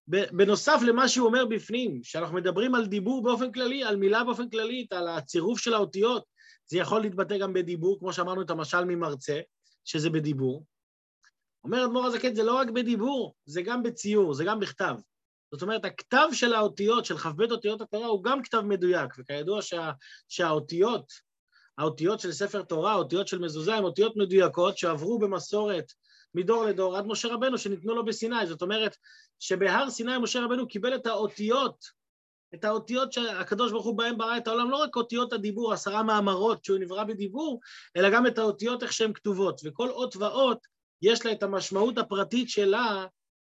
בנוסף 0.08 0.80
למה 0.88 1.08
שהוא 1.08 1.28
אומר 1.28 1.46
בפנים, 1.46 2.04
שאנחנו 2.04 2.36
מדברים 2.36 2.76
על 2.76 2.86
דיבור 2.86 3.24
באופן 3.24 3.52
כללי, 3.52 3.84
על 3.84 3.96
מילה 3.96 4.24
באופן 4.24 4.50
כללי, 4.50 4.88
על 4.92 5.08
הצירוף 5.08 5.60
של 5.60 5.74
האותיות, 5.74 6.26
זה 6.66 6.78
יכול 6.78 7.02
להתבטא 7.02 7.38
גם 7.38 7.54
בדיבור, 7.54 8.00
כמו 8.00 8.14
שאמרנו 8.14 8.42
את 8.42 8.50
המשל 8.50 8.86
ממרצה, 8.86 9.40
שזה 9.86 10.10
בדיבור. 10.10 10.66
אומר 11.64 11.86
אדמו"ר 11.86 12.06
הזקן, 12.06 12.36
זה 12.36 12.44
לא 12.44 12.56
רק 12.56 12.70
בדיבור, 12.70 13.36
זה 13.46 13.62
גם 13.62 13.84
בציור, 13.84 14.34
זה 14.34 14.44
גם 14.44 14.60
בכתב. 14.60 14.96
זאת 15.52 15.62
אומרת, 15.62 15.86
הכתב 15.86 16.28
של 16.32 16.54
האותיות, 16.54 17.06
של 17.06 17.18
כ"ב 17.18 17.52
אותיות 17.52 17.82
התורה, 17.82 18.08
הוא 18.08 18.24
גם 18.24 18.44
כתב 18.44 18.60
מדויק, 18.60 19.14
וכידוע 19.18 19.62
שה, 19.62 19.92
שהאותיות, 20.30 21.14
האותיות 21.78 22.20
של 22.20 22.32
ספר 22.32 22.62
תורה, 22.62 22.92
האותיות 22.92 23.28
של 23.28 23.40
מזוזה, 23.40 23.76
הן 23.76 23.84
אותיות 23.84 24.16
מדויקות 24.16 24.78
שעברו 24.78 25.20
במסורת 25.20 25.92
מדור 26.36 26.66
לדור 26.66 26.98
עד 26.98 27.06
משה 27.06 27.28
רבנו 27.28 27.58
שניתנו 27.58 27.96
לו 27.96 28.06
בסיני. 28.06 28.48
זאת 28.48 28.62
אומרת, 28.62 28.98
שבהר 29.40 29.90
סיני 29.90 30.18
משה 30.18 30.40
רבנו 30.46 30.68
קיבל 30.68 30.96
את 30.96 31.06
האותיות, 31.08 32.04
את 32.54 32.64
האותיות 32.64 33.14
שהקדוש 33.14 33.72
ברוך 33.72 33.86
הוא 33.86 33.98
בהם 33.98 34.18
ברא 34.18 34.38
את 34.38 34.48
העולם, 34.48 34.70
לא 34.70 34.78
רק 34.78 34.96
אותיות 34.96 35.34
הדיבור, 35.34 35.74
עשרה 35.74 36.04
מאמרות 36.04 36.66
שהוא 36.66 36.80
נברא 36.80 37.04
בדיבור, 37.04 37.60
אלא 37.98 38.10
גם 38.10 38.28
את 38.28 38.38
האותיות 38.38 38.84
איך 38.84 38.94
שהן 38.94 39.14
כתובות. 39.14 39.62
וכל 39.64 39.90
אות 39.90 40.16
ואות 40.16 40.68
יש 41.02 41.26
לה 41.26 41.32
את 41.32 41.44
המשמעות 41.44 41.98
הפרטית 41.98 42.50
שלה 42.50 43.06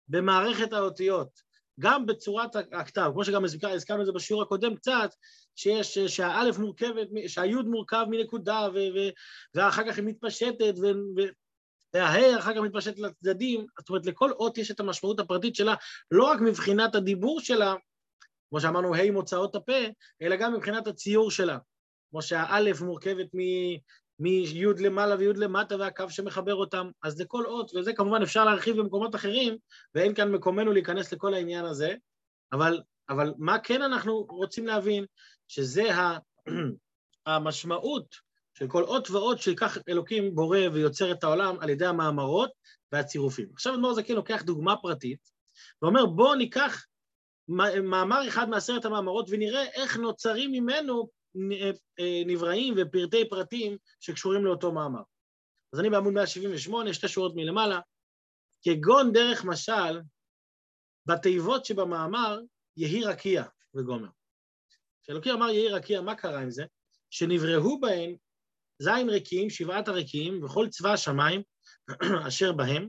במערכת 0.07 0.73
האותיות, 0.73 1.51
גם 1.79 2.05
בצורת 2.05 2.55
הכתב, 2.55 3.09
כמו 3.13 3.25
שגם 3.25 3.45
הזכרנו 3.45 4.01
את 4.01 4.05
זה 4.05 4.11
בשיעור 4.11 4.41
הקודם 4.41 4.75
קצת, 4.75 5.09
שיש, 5.55 5.97
שהאלף 5.97 6.57
מורכבת, 6.57 7.07
שהיוד 7.27 7.65
מורכב 7.65 8.05
מנקודה, 8.09 8.67
ו, 8.73 8.77
ו, 8.77 8.99
ואחר 9.55 9.83
כך 9.87 9.97
היא 9.97 10.05
מתפשטת, 10.05 10.73
ו, 10.81 10.85
ו, 11.17 11.21
וההא 11.93 12.39
אחר 12.39 12.53
כך 12.53 12.59
מתפשטת 12.59 12.99
לצדדים, 12.99 13.65
זאת 13.79 13.89
אומרת, 13.89 14.05
לכל 14.05 14.31
אות 14.31 14.57
יש 14.57 14.71
את 14.71 14.79
המשמעות 14.79 15.19
הפרטית 15.19 15.55
שלה, 15.55 15.75
לא 16.11 16.23
רק 16.23 16.41
מבחינת 16.41 16.95
הדיבור 16.95 17.39
שלה, 17.39 17.75
כמו 18.49 18.61
שאמרנו, 18.61 18.95
ה' 18.95 19.11
מוצאות 19.11 19.55
הפה, 19.55 19.81
אלא 20.21 20.35
גם 20.35 20.53
מבחינת 20.53 20.87
הציור 20.87 21.31
שלה. 21.31 21.57
כמו 22.11 22.21
שהאלף 22.21 22.81
מורכבת 22.81 23.33
מי' 24.19 24.63
למעלה 24.79 25.15
וי' 25.19 25.33
למטה 25.35 25.75
והקו 25.75 26.09
שמחבר 26.09 26.55
אותם, 26.55 26.89
אז 27.03 27.21
לכל 27.21 27.45
אות, 27.45 27.71
וזה 27.75 27.93
כמובן 27.93 28.21
אפשר 28.21 28.45
להרחיב 28.45 28.77
במקומות 28.77 29.15
אחרים, 29.15 29.57
ואין 29.95 30.15
כאן 30.15 30.31
מקומנו 30.31 30.71
להיכנס 30.71 31.13
לכל 31.13 31.33
העניין 31.33 31.65
הזה, 31.65 31.95
אבל, 32.53 32.81
אבל 33.09 33.33
מה 33.37 33.59
כן 33.59 33.81
אנחנו 33.81 34.25
רוצים 34.29 34.67
להבין? 34.67 35.05
שזה 35.47 35.89
המשמעות 37.25 38.15
של 38.53 38.67
כל 38.67 38.83
אות 38.83 39.09
ואות 39.09 39.41
שכך 39.41 39.77
אלוקים 39.89 40.35
בורא 40.35 40.59
ויוצר 40.73 41.11
את 41.11 41.23
העולם 41.23 41.59
על 41.59 41.69
ידי 41.69 41.85
המאמרות 41.85 42.51
והצירופים. 42.91 43.49
עכשיו 43.53 43.73
אדמו"ר 43.73 43.93
זקן 43.93 44.13
לוקח 44.13 44.41
דוגמה 44.41 44.77
פרטית, 44.77 45.19
ואומר 45.81 46.05
בואו 46.05 46.35
ניקח 46.35 46.85
מאמר 47.83 48.27
אחד 48.27 48.49
מעשרת 48.49 48.85
המאמרות 48.85 49.27
ונראה 49.29 49.63
איך 49.63 49.97
נוצרים 49.97 50.51
ממנו 50.51 51.09
אה, 51.99 52.23
נבראים 52.25 52.73
ופרטי 52.77 53.29
פרטים 53.29 53.77
שקשורים 53.99 54.45
לאותו 54.45 54.71
מאמר. 54.71 55.01
אז 55.73 55.79
אני 55.79 55.89
בעמוד 55.89 56.13
178, 56.13 56.93
שתי 56.93 57.07
שורות 57.07 57.35
מלמעלה, 57.35 57.79
כגון 58.61 59.11
דרך 59.11 59.45
משל, 59.45 60.01
בתיבות 61.05 61.65
שבמאמר 61.65 62.39
יהי 62.77 63.03
רקיע 63.03 63.43
וגומר. 63.75 64.09
כשאלוקים 65.03 65.33
אמר 65.33 65.49
יהי 65.49 65.69
רקיע, 65.69 66.01
מה 66.01 66.15
קרה 66.15 66.39
עם 66.39 66.51
זה? 66.51 66.65
שנבראו 67.09 67.79
בהן 67.79 68.15
זין 68.81 69.09
ריקים, 69.09 69.49
שבעת 69.49 69.87
הריקים, 69.87 70.43
וכל 70.43 70.67
צבא 70.69 70.93
השמיים 70.93 71.41
אשר 72.27 72.51
בהם, 72.51 72.87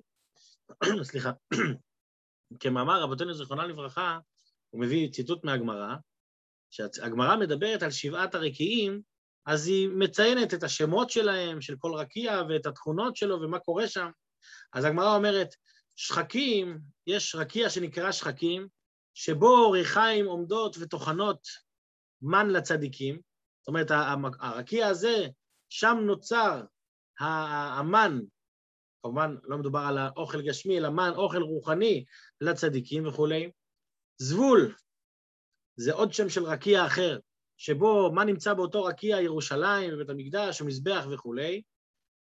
סליחה, 1.02 1.32
כמאמר 2.60 3.02
רבותינו 3.02 3.34
זיכרונה 3.34 3.66
לברכה, 3.66 4.18
הוא 4.70 4.80
מביא 4.80 5.12
ציטוט 5.12 5.44
מהגמרא, 5.44 5.94
כשהגמרא 6.70 7.36
מדברת 7.36 7.82
על 7.82 7.90
שבעת 7.90 8.34
הרקיעים, 8.34 9.00
אז 9.46 9.66
היא 9.66 9.88
מציינת 9.88 10.54
את 10.54 10.62
השמות 10.62 11.10
שלהם, 11.10 11.60
של 11.60 11.76
כל 11.78 11.94
רקיע, 11.94 12.42
ואת 12.48 12.66
התכונות 12.66 13.16
שלו 13.16 13.40
ומה 13.40 13.58
קורה 13.58 13.88
שם. 13.88 14.10
אז 14.72 14.84
הגמרא 14.84 15.16
אומרת, 15.16 15.48
שחקים, 15.96 16.78
יש 17.06 17.34
רקיע 17.34 17.70
שנקרא 17.70 18.12
שחקים, 18.12 18.68
שבו 19.14 19.70
ריחיים 19.70 20.26
עומדות 20.26 20.76
וטוחנות 20.80 21.40
מן 22.22 22.50
לצדיקים. 22.50 23.20
זאת 23.60 23.68
אומרת, 23.68 23.90
הרקיע 24.40 24.86
הזה, 24.86 25.26
שם 25.72 25.96
נוצר 26.06 26.62
המן, 27.18 28.20
כמובן 29.02 29.36
לא 29.42 29.58
מדובר 29.58 29.80
על 29.80 29.98
האוכל 29.98 30.42
גשמי, 30.42 30.78
אלא 30.78 30.90
מן, 30.90 31.10
אוכל 31.16 31.42
רוחני 31.42 32.04
לצדיקים 32.40 33.06
וכולי. 33.06 33.50
זבול, 34.18 34.74
זה 35.76 35.92
עוד 35.92 36.12
שם 36.12 36.28
של 36.28 36.44
רקיע 36.44 36.86
אחר, 36.86 37.18
שבו 37.56 38.12
מה 38.14 38.24
נמצא 38.24 38.54
באותו 38.54 38.84
רקיע, 38.84 39.20
ירושלים, 39.20 39.90
בבית 39.92 40.10
המקדש, 40.10 40.60
המזבח 40.60 41.04
וכולי. 41.12 41.62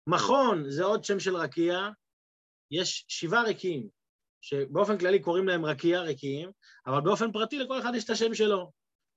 מכון 0.08 0.70
זה 0.70 0.84
עוד 0.84 1.04
שם 1.04 1.20
של 1.20 1.36
רקיע, 1.36 1.90
יש 2.72 3.06
שבעה 3.08 3.44
ריקים, 3.44 3.88
שבאופן 4.42 4.98
כללי 4.98 5.20
קוראים 5.20 5.48
להם 5.48 5.66
רקיע, 5.66 6.02
ריקים, 6.02 6.52
אבל 6.88 7.02
באופן 7.02 7.32
פרטי 7.32 7.60
לכל 7.60 7.80
אחד 7.80 7.92
יש 7.96 8.06
את 8.06 8.10
השם 8.10 8.34
שלו. 8.34 8.72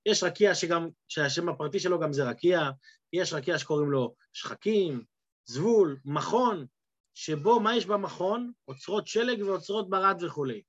יש 0.07 0.23
רקיע 0.23 0.55
שגם, 0.55 0.89
שהשם 1.09 1.49
הפרטי 1.49 1.81
שלו 1.81 2.01
גם 2.01 2.13
זה 2.13 2.25
רקיע, 2.25 2.61
יש 3.13 3.33
רקיע 3.33 3.59
שקוראים 3.59 3.91
לו 3.91 4.15
שחקים, 4.33 5.05
זבול, 5.45 6.01
מכון, 6.05 6.67
שבו 7.15 7.61
מה 7.61 7.77
יש 7.77 7.87
במכון? 7.87 8.53
אוצרות 8.69 9.07
שלג 9.07 9.43
ואוצרות 9.43 9.91
ברד 9.91 10.23
וכולי. 10.23 10.63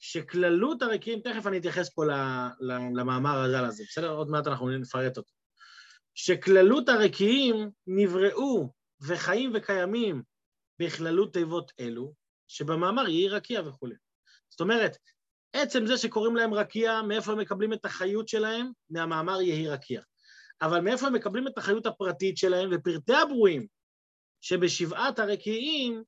שכללות 0.00 0.82
הריקים, 0.82 1.20
תכף 1.20 1.46
אני 1.46 1.58
אתייחס 1.58 1.94
פה 1.94 2.04
למאמר 2.92 3.38
הזל 3.38 3.64
הזה, 3.64 3.84
בסדר? 3.88 4.10
עוד 4.10 4.28
מעט 4.28 4.46
אנחנו 4.46 4.68
נפרט 4.70 5.16
אותו. 5.18 5.32
שכללות 6.14 6.88
הרקיעים 6.88 7.70
נבראו 7.86 8.72
וחיים 9.00 9.52
וקיימים 9.54 10.22
בכללות 10.78 11.32
תיבות 11.32 11.72
אלו, 11.80 12.14
שבמאמר 12.48 13.08
יהי 13.08 13.28
רקיע 13.28 13.62
וכולי. 13.68 13.94
זאת 14.48 14.60
אומרת, 14.60 14.96
עצם 15.52 15.86
זה 15.86 15.96
שקוראים 15.96 16.36
להם 16.36 16.54
רקיע, 16.54 17.02
מאיפה 17.02 17.32
הם 17.32 17.38
מקבלים 17.38 17.72
את 17.72 17.84
החיות 17.84 18.28
שלהם? 18.28 18.70
מהמאמר 18.90 19.40
יהי 19.40 19.68
רקיע. 19.68 20.00
אבל 20.62 20.80
מאיפה 20.80 21.06
הם 21.06 21.12
מקבלים 21.12 21.48
את 21.48 21.58
החיות 21.58 21.86
הפרטית 21.86 22.36
שלהם? 22.36 22.70
ופרטי 22.72 23.14
הברואים 23.14 23.66
שבשבעת 24.40 25.18
הרקיעים 25.18 26.02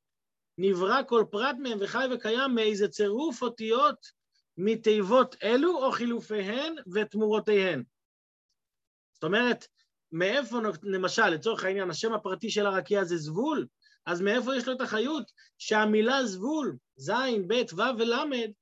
נברא 0.58 1.02
כל 1.08 1.24
פרט 1.30 1.56
מהם 1.58 1.78
וחי 1.80 2.06
וקיים 2.14 2.54
מאיזה 2.54 2.88
צירוף 2.88 3.42
אותיות 3.42 4.06
מתיבות 4.56 5.36
אלו 5.42 5.84
או 5.84 5.92
חילופיהן 5.92 6.74
ותמורותיהן. 6.94 7.82
זאת 9.14 9.24
אומרת, 9.24 9.66
מאיפה, 10.12 10.58
למשל, 10.82 11.28
לצורך 11.28 11.64
העניין, 11.64 11.90
השם 11.90 12.12
הפרטי 12.12 12.50
של 12.50 12.66
הרקיע 12.66 13.04
זה 13.04 13.16
זבול, 13.16 13.66
אז 14.06 14.20
מאיפה 14.20 14.56
יש 14.56 14.68
לו 14.68 14.74
את 14.74 14.80
החיות 14.80 15.30
שהמילה 15.58 16.26
זבול, 16.26 16.76
ז', 16.96 17.10
ב', 17.46 17.74
ו' 17.74 17.98
ול', 17.98 18.52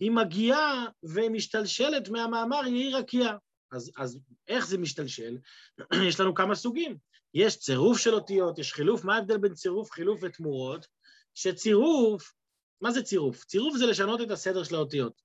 היא 0.00 0.10
מגיעה 0.10 0.86
ומשתלשלת 1.02 2.08
מהמאמר 2.08 2.66
יהי 2.66 2.92
רקיע. 2.92 3.36
אז, 3.72 3.92
אז 3.96 4.18
איך 4.48 4.66
זה 4.66 4.78
משתלשל? 4.78 5.38
יש 6.08 6.20
לנו 6.20 6.34
כמה 6.34 6.54
סוגים. 6.54 6.96
יש 7.34 7.58
צירוף 7.58 7.98
של 7.98 8.14
אותיות, 8.14 8.58
יש 8.58 8.72
חילוף, 8.72 9.04
מה 9.04 9.14
ההבדל 9.14 9.36
בין 9.36 9.54
צירוף, 9.54 9.90
חילוף 9.90 10.20
ותמורות? 10.22 10.86
שצירוף, 11.34 12.32
מה 12.80 12.90
זה 12.90 13.02
צירוף? 13.02 13.44
צירוף 13.44 13.76
זה 13.76 13.86
לשנות 13.86 14.20
את 14.20 14.30
הסדר 14.30 14.64
של 14.64 14.74
האותיות. 14.74 15.22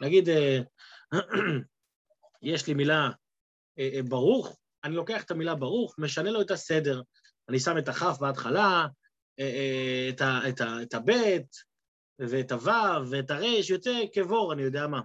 נגיד, 0.00 0.28
אה, 0.28 0.60
יש 2.42 2.66
לי 2.66 2.74
מילה 2.74 3.10
אה, 3.78 3.90
אה, 3.94 4.02
ברוך, 4.02 4.58
אני 4.84 4.94
לוקח 4.94 5.22
את 5.22 5.30
המילה 5.30 5.54
ברוך, 5.54 5.94
משנה 5.98 6.30
לו 6.30 6.40
את 6.40 6.50
הסדר. 6.50 7.02
אני 7.48 7.60
שם 7.60 7.78
את 7.78 7.88
הכף 7.88 8.16
בהתחלה, 8.20 8.86
את, 10.08 10.22
את 10.82 10.94
הבית, 10.94 11.56
ואת 12.18 12.52
הוו, 12.52 13.10
ואת 13.10 13.30
הרש, 13.30 13.70
יוצא 13.70 14.00
כבור, 14.12 14.52
אני 14.52 14.62
יודע 14.62 14.86
מה. 14.86 15.00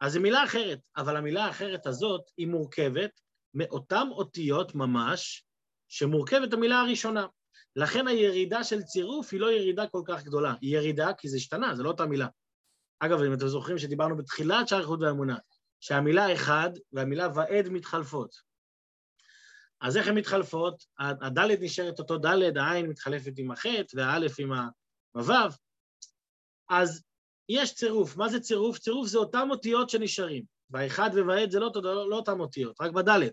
אז 0.00 0.12
זו 0.12 0.20
מילה 0.20 0.44
אחרת, 0.44 0.78
אבל 0.96 1.16
המילה 1.16 1.44
האחרת 1.44 1.86
הזאת 1.86 2.30
היא 2.36 2.46
מורכבת 2.46 3.20
מאותן 3.54 4.06
אותיות 4.10 4.74
ממש, 4.74 5.44
שמורכבת 5.88 6.52
המילה 6.52 6.80
הראשונה. 6.80 7.26
לכן 7.76 8.08
הירידה 8.08 8.64
של 8.64 8.82
צירוף 8.82 9.32
היא 9.32 9.40
לא 9.40 9.52
ירידה 9.52 9.86
כל 9.86 10.02
כך 10.06 10.24
גדולה, 10.24 10.54
היא 10.60 10.76
ירידה 10.76 11.12
כי 11.12 11.28
זה 11.28 11.36
השתנה, 11.36 11.74
זה 11.74 11.82
לא 11.82 11.88
אותה 11.88 12.06
מילה. 12.06 12.26
אגב, 13.00 13.22
אם 13.22 13.34
אתם 13.34 13.48
זוכרים 13.48 13.78
שדיברנו 13.78 14.16
בתחילת 14.16 14.68
שער 14.68 14.80
איכות 14.80 15.00
והאמונה, 15.00 15.36
שהמילה 15.80 16.34
אחד 16.34 16.70
והמילה 16.92 17.28
ועד 17.34 17.68
מתחלפות. 17.68 18.48
אז 19.80 19.96
איך 19.96 20.08
הן 20.08 20.14
מתחלפות? 20.14 20.84
הדלת 20.98 21.58
נשארת 21.60 21.98
אותו 21.98 22.18
דלת, 22.18 22.56
העין 22.56 22.86
מתחלפת 22.86 23.32
עם 23.36 23.50
החטא 23.50 23.96
והאלף 23.96 24.34
עם 24.38 24.52
הוו. 25.12 25.50
אז 26.68 27.02
יש 27.48 27.74
צירוף. 27.74 28.16
מה 28.16 28.28
זה 28.28 28.40
צירוף? 28.40 28.78
צירוף 28.78 29.08
זה 29.08 29.18
אותם 29.18 29.48
אותיות 29.50 29.90
שנשארים. 29.90 30.44
והאחד 30.70 31.10
ובעד 31.14 31.50
זה 31.50 31.60
לא, 31.60 31.70
לא, 31.74 32.10
לא 32.10 32.16
אותם 32.16 32.40
אותיות, 32.40 32.80
רק 32.80 32.92
בדלת. 32.92 33.32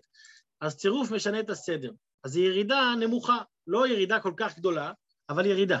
אז 0.60 0.76
צירוף 0.76 1.10
משנה 1.10 1.40
את 1.40 1.50
הסדר. 1.50 1.92
אז 2.24 2.32
זו 2.32 2.40
ירידה 2.40 2.94
נמוכה, 3.00 3.38
לא 3.66 3.88
ירידה 3.88 4.20
כל 4.20 4.32
כך 4.36 4.58
גדולה, 4.58 4.92
אבל 5.28 5.46
ירידה. 5.46 5.78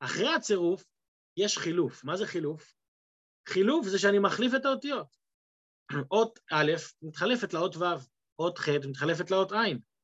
אחרי 0.00 0.34
הצירוף 0.34 0.84
יש 1.36 1.58
חילוף. 1.58 2.04
מה 2.04 2.16
זה 2.16 2.26
חילוף? 2.26 2.74
חילוף 3.48 3.86
זה 3.86 3.98
שאני 3.98 4.18
מחליף 4.18 4.54
את 4.54 4.64
האותיות. 4.64 5.16
אות 6.10 6.38
א' 6.52 6.72
מתחלפת 7.02 7.54
לאות 7.54 7.76
ו', 7.76 7.84
אות 8.38 8.58
ח' 8.58 8.68
מתחלפת 8.68 9.30
לאות 9.30 9.52
ע', 9.52 9.56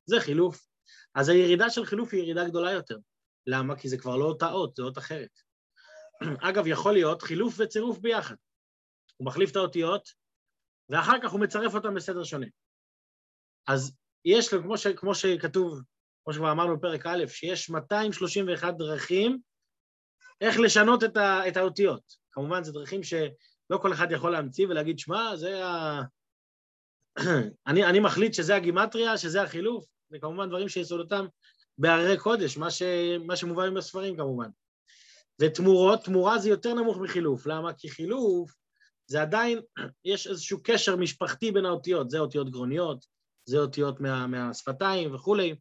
זה 0.06 0.20
חילוף. 0.20 0.66
אז 1.14 1.28
הירידה 1.28 1.70
של 1.70 1.84
חילוף 1.84 2.12
היא 2.12 2.22
ירידה 2.22 2.48
גדולה 2.48 2.72
יותר. 2.72 2.96
למה? 3.46 3.76
כי 3.76 3.88
זה 3.88 3.98
כבר 3.98 4.16
לא 4.16 4.24
אותה 4.24 4.50
אות, 4.50 4.76
זה 4.76 4.82
אות 4.82 4.98
אחרת. 4.98 5.40
אגב, 6.48 6.66
יכול 6.66 6.92
להיות 6.92 7.22
חילוף 7.22 7.54
וצירוף 7.58 7.98
ביחד. 7.98 8.34
הוא 9.16 9.26
מחליף 9.26 9.50
את 9.50 9.56
האותיות, 9.56 10.08
ואחר 10.88 11.16
כך 11.22 11.30
הוא 11.30 11.40
מצרף 11.40 11.74
אותם 11.74 11.94
בסדר 11.94 12.24
שונה. 12.24 12.46
אז 13.66 13.96
יש 14.24 14.54
לו, 14.54 14.62
כמו, 14.62 14.78
ש, 14.78 14.86
כמו 14.86 15.14
שכתוב, 15.14 15.80
כמו 16.24 16.32
שכבר 16.32 16.52
אמרנו 16.52 16.76
בפרק 16.76 17.06
א', 17.06 17.26
שיש 17.26 17.70
231 17.70 18.74
דרכים 18.78 19.38
איך 20.40 20.60
לשנות 20.60 21.04
את, 21.04 21.16
ה, 21.16 21.48
את 21.48 21.56
האותיות. 21.56 22.02
כמובן, 22.32 22.64
זה 22.64 22.72
דרכים 22.72 23.02
שלא 23.02 23.78
כל 23.82 23.92
אחד 23.92 24.12
יכול 24.12 24.32
להמציא 24.32 24.66
ולהגיד, 24.66 24.98
שמע, 24.98 25.36
זה 25.36 25.66
ה... 25.66 26.00
אני, 27.66 27.84
אני 27.84 28.00
מחליט 28.00 28.34
שזה 28.34 28.56
הגימטריה, 28.56 29.18
שזה 29.18 29.42
החילוף, 29.42 29.84
זה 30.10 30.18
כמובן 30.18 30.48
דברים 30.48 30.68
שיסודותם 30.68 31.26
בהררי 31.78 32.18
קודש, 32.18 32.56
מה, 32.56 32.70
ש... 32.70 32.82
מה 33.26 33.36
שמובא 33.36 33.62
עם 33.62 33.76
הספרים 33.76 34.16
כמובן. 34.16 34.48
ותמורות, 35.40 36.04
תמורה 36.04 36.38
זה 36.38 36.48
יותר 36.48 36.74
נמוך 36.74 36.98
מחילוף. 36.98 37.46
למה? 37.46 37.72
כי 37.72 37.90
חילוף 37.90 38.52
זה 39.06 39.22
עדיין, 39.22 39.60
יש 40.04 40.26
איזשהו 40.26 40.62
קשר 40.62 40.96
משפחתי 40.96 41.52
בין 41.52 41.66
האותיות, 41.66 42.10
זה 42.10 42.18
אותיות 42.18 42.50
גרוניות, 42.50 43.06
זה 43.44 43.58
אותיות 43.58 44.00
מה, 44.00 44.26
מהשפתיים 44.26 45.14
וכולי. 45.14 45.54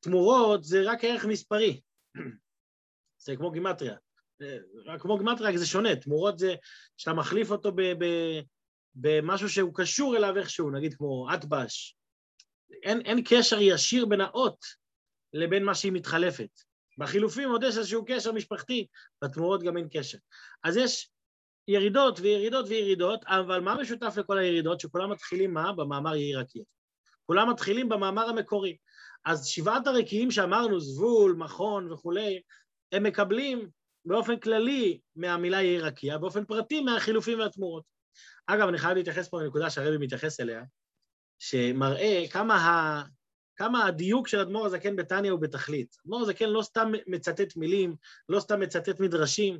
תמורות 0.00 0.64
זה 0.64 0.82
רק 0.84 1.04
ערך 1.04 1.24
מספרי, 1.24 1.80
זה 3.24 3.36
כמו 3.36 3.50
גימטריה. 3.50 3.96
רק 4.86 5.00
כמו 5.00 5.18
גימטריה, 5.18 5.58
זה 5.58 5.66
שונה, 5.66 5.96
תמורות 5.96 6.38
זה 6.38 6.54
שאתה 6.96 7.12
מחליף 7.12 7.50
אותו 7.50 7.72
ב, 7.72 7.82
ב, 7.82 8.06
במשהו 8.94 9.48
שהוא 9.48 9.74
קשור 9.74 10.16
אליו 10.16 10.38
איכשהו, 10.38 10.70
נגיד 10.70 10.94
כמו 10.94 11.34
אטבש. 11.34 11.96
אין, 12.82 13.00
אין 13.00 13.22
קשר 13.24 13.60
ישיר 13.60 14.06
בין 14.06 14.20
האות 14.20 14.64
לבין 15.32 15.64
מה 15.64 15.74
שהיא 15.74 15.92
מתחלפת. 15.92 16.69
בחילופים 17.00 17.50
עוד 17.50 17.62
יש 17.62 17.78
איזשהו 17.78 18.04
קשר 18.06 18.32
משפחתי, 18.32 18.86
בתמורות 19.24 19.62
גם 19.62 19.76
אין 19.76 19.88
קשר. 19.92 20.18
אז 20.64 20.76
יש 20.76 21.10
ירידות 21.68 22.20
וירידות 22.20 22.66
וירידות, 22.68 23.24
אבל 23.24 23.60
מה 23.60 23.74
משותף 23.74 24.14
לכל 24.16 24.38
הירידות? 24.38 24.80
שכולם 24.80 25.10
מתחילים 25.10 25.54
מה? 25.54 25.72
במאמר 25.72 26.16
יהי 26.16 26.34
רקיע. 26.34 26.62
כולם 27.26 27.50
מתחילים 27.50 27.88
במאמר 27.88 28.28
המקורי. 28.28 28.76
אז 29.24 29.46
שבעת 29.46 29.86
הרקיעים 29.86 30.30
שאמרנו, 30.30 30.80
זבול, 30.80 31.34
מכון 31.38 31.92
וכולי, 31.92 32.42
הם 32.92 33.02
מקבלים 33.02 33.68
באופן 34.04 34.36
כללי 34.36 35.00
מהמילה 35.16 35.62
יהי 35.62 35.78
רקיע, 35.78 36.18
באופן 36.18 36.44
פרטי 36.44 36.80
מהחילופים 36.80 37.38
והתמורות. 37.38 37.84
אגב, 38.46 38.68
אני 38.68 38.78
חייב 38.78 38.96
להתייחס 38.96 39.28
פה 39.28 39.42
לנקודה 39.42 39.70
שהרבי 39.70 39.98
מתייחס 39.98 40.40
אליה, 40.40 40.62
שמראה 41.38 42.24
כמה. 42.30 43.02
כמה 43.60 43.86
הדיוק 43.86 44.28
של 44.28 44.40
אדמו"ר 44.40 44.66
הזקן 44.66 44.96
בתניא 44.96 45.30
הוא 45.30 45.40
בתכלית. 45.40 45.96
אדמו"ר 46.04 46.22
הזקן 46.22 46.48
לא 46.48 46.62
סתם 46.62 46.92
מצטט 47.06 47.56
מילים, 47.56 47.96
לא 48.28 48.40
סתם 48.40 48.60
מצטט 48.60 49.00
מדרשים. 49.00 49.58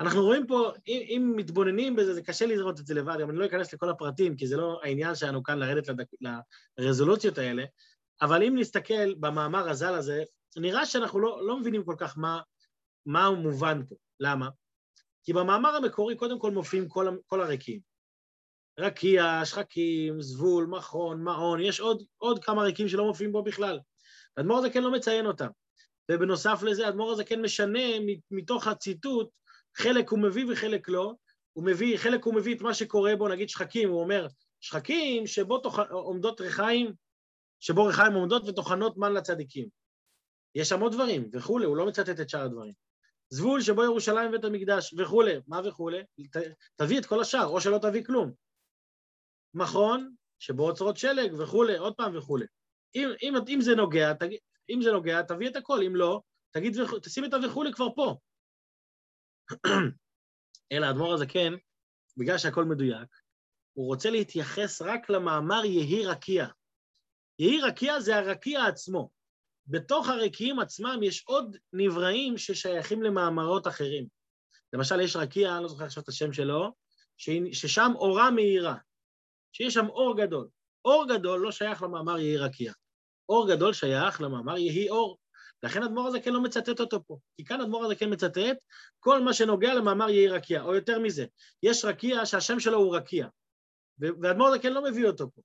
אנחנו 0.00 0.24
רואים 0.24 0.46
פה, 0.46 0.72
אם, 0.88 1.02
אם 1.08 1.32
מתבוננים 1.36 1.96
בזה, 1.96 2.14
זה 2.14 2.22
קשה 2.22 2.46
לראות 2.46 2.80
את 2.80 2.86
זה 2.86 2.94
לבד, 2.94 3.16
גם 3.20 3.30
אני 3.30 3.38
לא 3.38 3.46
אכנס 3.46 3.72
לכל 3.74 3.88
הפרטים, 3.88 4.36
כי 4.36 4.46
זה 4.46 4.56
לא 4.56 4.80
העניין 4.82 5.14
שלנו 5.14 5.42
כאן 5.42 5.58
לרדת 5.58 5.88
לדק... 5.88 6.06
לרזולוציות 6.78 7.38
האלה, 7.38 7.64
אבל 8.22 8.42
אם 8.42 8.56
נסתכל 8.58 9.14
במאמר 9.14 9.68
הז"ל 9.70 9.94
הזה, 9.94 10.22
נראה 10.56 10.86
שאנחנו 10.86 11.20
לא, 11.20 11.46
לא 11.46 11.60
מבינים 11.60 11.84
כל 11.84 11.94
כך 11.98 12.18
מה, 12.18 12.40
מה 13.06 13.26
הוא 13.26 13.38
מובן 13.38 13.82
פה. 13.88 13.94
למה? 14.20 14.48
כי 15.24 15.32
במאמר 15.32 15.76
המקורי 15.76 16.16
קודם 16.16 16.38
כל 16.38 16.50
מופיעים 16.50 16.88
כל, 16.88 17.08
כל 17.26 17.40
הרקים. 17.40 17.89
רקיע, 18.80 19.44
שחקים, 19.44 20.22
זבול, 20.22 20.66
מכון, 20.66 21.22
מעון, 21.22 21.60
יש 21.60 21.80
עוד, 21.80 22.02
עוד 22.18 22.44
כמה 22.44 22.62
ריקים 22.62 22.88
שלא 22.88 23.04
מופיעים 23.04 23.32
בו 23.32 23.42
בכלל. 23.42 23.78
האדמו"ר 24.36 24.58
הזה 24.58 24.70
כן 24.70 24.82
לא 24.82 24.92
מציין 24.92 25.26
אותם. 25.26 25.48
ובנוסף 26.10 26.62
לזה, 26.62 26.86
האדמו"ר 26.86 27.12
הזה 27.12 27.24
כן 27.24 27.42
משנה 27.42 27.88
מתוך 28.30 28.66
הציטוט, 28.66 29.28
חלק 29.76 30.10
הוא 30.10 30.18
מביא 30.18 30.44
וחלק 30.52 30.88
לא. 30.88 31.14
הוא 31.52 31.64
מביא, 31.64 31.98
חלק 31.98 32.24
הוא 32.24 32.34
מביא 32.34 32.56
את 32.56 32.62
מה 32.62 32.74
שקורה 32.74 33.16
בו, 33.16 33.28
נגיד 33.28 33.48
שחקים, 33.48 33.90
הוא 33.90 34.00
אומר, 34.00 34.26
שחקים 34.60 35.26
שבו 35.26 35.58
תוך, 35.58 35.78
עומדות 35.90 36.40
ריחיים, 36.40 36.92
שבו 37.60 37.84
ריחיים 37.84 38.12
עומדות 38.12 38.42
וטוחנות 38.48 38.96
מן 38.96 39.12
לצדיקים. 39.12 39.68
יש 40.54 40.68
שם 40.68 40.80
עוד 40.80 40.92
דברים 40.92 41.30
וכולי, 41.32 41.66
הוא 41.66 41.76
לא 41.76 41.86
מצטט 41.86 42.20
את 42.20 42.28
שאר 42.28 42.40
הדברים. 42.40 42.72
זבול 43.30 43.60
שבו 43.60 43.84
ירושלים 43.84 44.28
ובית 44.28 44.44
המקדש 44.44 44.94
וכולי, 44.98 45.34
מה 45.46 45.60
וכולי? 45.64 46.02
ת, 46.32 46.36
תביא 46.76 46.98
את 46.98 47.06
כל 47.06 47.20
השאר, 47.20 47.46
או 47.46 47.60
שלא 47.60 47.78
תביא 47.78 48.04
כלום. 48.04 48.32
מכון, 49.54 50.14
שבו 50.38 50.68
אוצרות 50.68 50.96
שלג 50.96 51.34
וכולי, 51.38 51.76
עוד 51.76 51.94
פעם 51.94 52.16
וכולי. 52.16 52.46
אם, 52.94 53.08
אם, 53.22 53.34
אם 53.48 53.60
זה 53.60 53.74
נוגע, 53.74 54.12
תג... 54.12 54.28
אם 54.70 54.82
זה 54.82 54.92
נוגע, 54.92 55.22
תביא 55.22 55.48
את 55.48 55.56
הכל, 55.56 55.82
אם 55.86 55.96
לא, 55.96 56.22
תגיד, 56.50 56.76
תשים 57.02 57.24
את 57.24 57.34
הווכולי 57.34 57.72
כבר 57.72 57.88
פה. 57.94 58.16
אלא 60.72 60.86
האדמו"ר 60.86 61.14
הזה 61.14 61.26
כן, 61.26 61.52
בגלל 62.16 62.38
שהכל 62.38 62.64
מדויק, 62.64 63.08
הוא 63.72 63.86
רוצה 63.86 64.10
להתייחס 64.10 64.82
רק 64.82 65.10
למאמר 65.10 65.64
יהי 65.64 66.06
רקיע. 66.06 66.46
יהי 67.38 67.60
רקיע 67.60 68.00
זה 68.00 68.16
הרקיע 68.16 68.64
עצמו. 68.64 69.10
בתוך 69.66 70.08
הרקיעים 70.08 70.58
עצמם 70.58 71.02
יש 71.02 71.24
עוד 71.26 71.56
נבראים 71.72 72.38
ששייכים 72.38 73.02
למאמרות 73.02 73.66
אחרים. 73.66 74.06
למשל, 74.72 75.00
יש 75.00 75.16
רקיע, 75.16 75.54
אני 75.54 75.62
לא 75.62 75.68
זוכר 75.68 75.84
עכשיו 75.84 76.02
את 76.02 76.08
השם 76.08 76.32
שלו, 76.32 76.72
ששם 77.52 77.92
אורה 77.94 78.30
מאירה. 78.30 78.74
שיש 79.52 79.74
שם 79.74 79.86
אור 79.88 80.16
גדול. 80.16 80.48
אור 80.84 81.06
גדול 81.08 81.40
לא 81.40 81.52
שייך 81.52 81.82
למאמר 81.82 82.18
יהי 82.18 82.36
רקיע. 82.36 82.72
אור 83.28 83.48
גדול 83.48 83.72
שייך 83.72 84.20
למאמר 84.20 84.58
יהי 84.58 84.90
אור. 84.90 85.18
לכן 85.62 85.82
אדמו"ר 85.82 86.08
הזה 86.08 86.20
כן 86.20 86.32
לא 86.32 86.42
מצטט 86.42 86.80
אותו 86.80 87.04
פה. 87.06 87.18
כי 87.36 87.44
כאן 87.44 87.60
אדמו"ר 87.60 87.84
הזה 87.84 87.96
כן 87.96 88.12
מצטט 88.12 88.58
כל 89.00 89.22
מה 89.22 89.32
שנוגע 89.32 89.74
למאמר 89.74 90.10
יהי 90.10 90.28
רקיע, 90.28 90.62
או 90.62 90.74
יותר 90.74 90.98
מזה, 90.98 91.26
יש 91.62 91.84
רקיע 91.84 92.26
שהשם 92.26 92.60
שלו 92.60 92.78
הוא 92.78 92.96
רקיע, 92.96 93.28
ואדמו"ר 93.98 94.48
הזה 94.48 94.58
כן 94.58 94.72
לא 94.72 94.84
מביא 94.84 95.06
אותו 95.06 95.30
פה. 95.34 95.42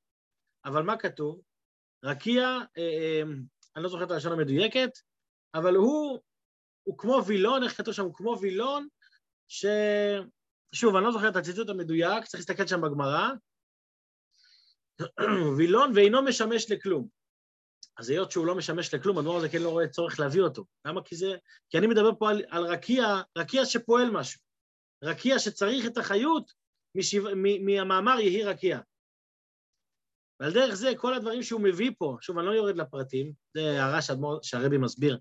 אבל 0.66 0.84
מה 0.84 0.98
כתוב? 0.98 1.42
רקיע, 2.04 2.44
אה, 2.78 2.84
אה, 2.84 3.22
אני 3.76 3.84
לא 3.84 3.90
זוכר 3.90 4.04
את 4.04 4.12
הלשון 4.12 4.32
המדויקת, 4.32 4.90
אבל 5.56 5.76
הוא, 5.76 6.20
הוא 6.84 6.98
כמו 6.98 7.22
וילון, 7.28 7.64
איך 7.64 7.78
כתוב 7.78 7.94
שם? 7.94 8.04
הוא 8.04 8.14
כמו 8.14 8.38
וילון, 8.42 8.88
ש... 9.48 9.66
שוב, 10.74 10.96
אני 10.96 11.06
לא 11.06 11.12
זוכר 11.12 11.30
את 11.30 11.36
הציטוט 11.36 11.70
המדויק, 11.70 12.26
צריך 12.26 12.36
להסתכל 12.42 12.68
שם 12.68 12.82
בגמרא, 12.82 13.30
וילון 15.58 15.92
ואינו 15.96 16.22
משמש 16.22 16.72
לכלום. 16.72 17.08
אז 17.98 18.10
היות 18.10 18.32
שהוא 18.32 18.46
לא 18.46 18.56
משמש 18.56 18.94
לכלום, 18.94 19.18
הדבר 19.18 19.36
הזה 19.36 19.50
כן 19.50 19.62
לא 19.62 19.70
רואה 19.70 19.88
צורך 19.88 20.20
להביא 20.20 20.42
אותו. 20.42 20.66
למה? 20.86 21.02
כי 21.04 21.16
זה... 21.16 21.36
כי 21.70 21.78
אני 21.78 21.88
מדבר 21.88 22.12
פה 22.20 22.30
על, 22.30 22.44
על 22.50 22.64
רקיע, 22.64 23.22
רקיע 23.38 23.66
שפועל 23.66 24.12
משהו. 24.12 24.42
רקיע 25.04 25.40
שצריך 25.40 25.86
את 25.86 25.98
החיות 25.98 26.52
משיו... 26.96 27.24
מ... 27.36 27.66
מהמאמר 27.66 28.20
יהי 28.20 28.44
רקיע. 28.44 28.80
ועל 30.40 30.54
דרך 30.54 30.74
זה, 30.74 30.92
כל 30.98 31.14
הדברים 31.14 31.44
שהוא 31.44 31.62
מביא 31.62 31.92
פה, 31.98 32.18
שוב, 32.22 32.38
אני 32.38 32.48
לא 32.48 32.52
יורד 32.52 32.78
לפרטים, 32.78 33.34
זה 33.54 33.62
הערה 33.62 34.00
שהרבי 34.42 34.78
מסביר, 34.78 35.18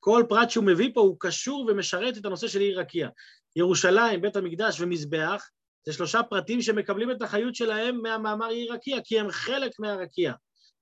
כל 0.00 0.24
פרט 0.28 0.50
שהוא 0.50 0.64
מביא 0.64 0.90
פה 0.94 1.00
הוא 1.00 1.16
קשור 1.20 1.66
ומשרת 1.68 2.18
את 2.18 2.24
הנושא 2.24 2.48
של 2.48 2.60
יהי 2.60 2.74
רקיע. 2.74 3.08
ירושלים, 3.56 4.20
בית 4.20 4.36
המקדש 4.36 4.80
ומזבח, 4.80 5.48
זה 5.86 5.92
שלושה 5.92 6.22
פרטים 6.22 6.62
שמקבלים 6.62 7.10
את 7.10 7.22
החיות 7.22 7.54
שלהם 7.54 8.02
מהמאמר 8.02 8.50
יהי 8.50 8.68
רקיע, 8.68 8.98
כי 9.04 9.20
הם 9.20 9.30
חלק 9.30 9.72
מהרקיע. 9.78 10.32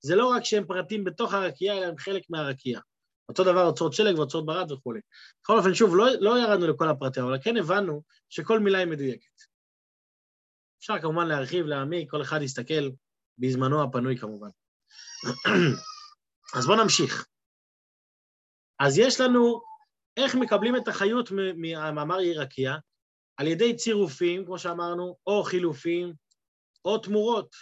זה 0.00 0.16
לא 0.16 0.26
רק 0.26 0.44
שהם 0.44 0.66
פרטים 0.66 1.04
בתוך 1.04 1.34
הרקיע, 1.34 1.78
אלא 1.78 1.86
הם 1.86 1.98
חלק 1.98 2.22
מהרקיע. 2.30 2.80
אותו 3.28 3.44
דבר 3.44 3.66
אוצרות 3.66 3.92
שלג 3.92 4.18
ואוצרות 4.18 4.46
ברד 4.46 4.72
וכולי. 4.72 5.00
בכל 5.42 5.58
אופן, 5.58 5.74
שוב, 5.74 5.96
לא, 5.96 6.06
לא 6.20 6.38
ירדנו 6.38 6.66
לכל 6.66 6.88
הפרטים, 6.88 7.24
אבל 7.24 7.38
כן 7.44 7.56
הבנו 7.56 8.02
שכל 8.28 8.60
מילה 8.60 8.78
היא 8.78 8.86
מדויקת. 8.86 9.42
אפשר 10.78 10.98
כמובן 11.00 11.26
להרחיב, 11.26 11.66
להעמיק, 11.66 12.10
כל 12.10 12.22
אחד 12.22 12.42
יסתכל 12.42 12.90
בזמנו 13.38 13.82
הפנוי 13.82 14.18
כמובן. 14.18 14.48
אז 16.56 16.66
בואו 16.66 16.82
נמשיך. 16.82 17.26
אז 18.80 18.98
יש 18.98 19.20
לנו 19.20 19.60
איך 20.16 20.34
מקבלים 20.34 20.76
את 20.76 20.88
החיות 20.88 21.28
מהמאמר 21.56 22.20
יהי 22.20 22.34
רקיע, 22.34 22.76
על 23.42 23.48
ידי 23.48 23.76
צירופים, 23.76 24.46
כמו 24.46 24.58
שאמרנו, 24.58 25.16
או 25.26 25.42
חילופים, 25.42 26.14
או 26.84 26.98
תמורות. 26.98 27.54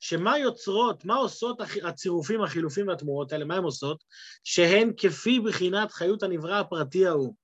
שמה 0.00 0.38
יוצרות, 0.38 1.04
מה 1.04 1.14
עושות 1.14 1.60
הצירופים, 1.84 2.42
החילופים 2.42 2.88
והתמורות 2.88 3.32
האלה, 3.32 3.44
מה 3.44 3.54
הן 3.54 3.62
עושות? 3.62 4.04
שהן 4.44 4.92
כפי 4.96 5.40
בחינת 5.40 5.92
חיות 5.92 6.22
הנברא 6.22 6.60
הפרטי 6.60 7.06
ההוא. 7.06 7.34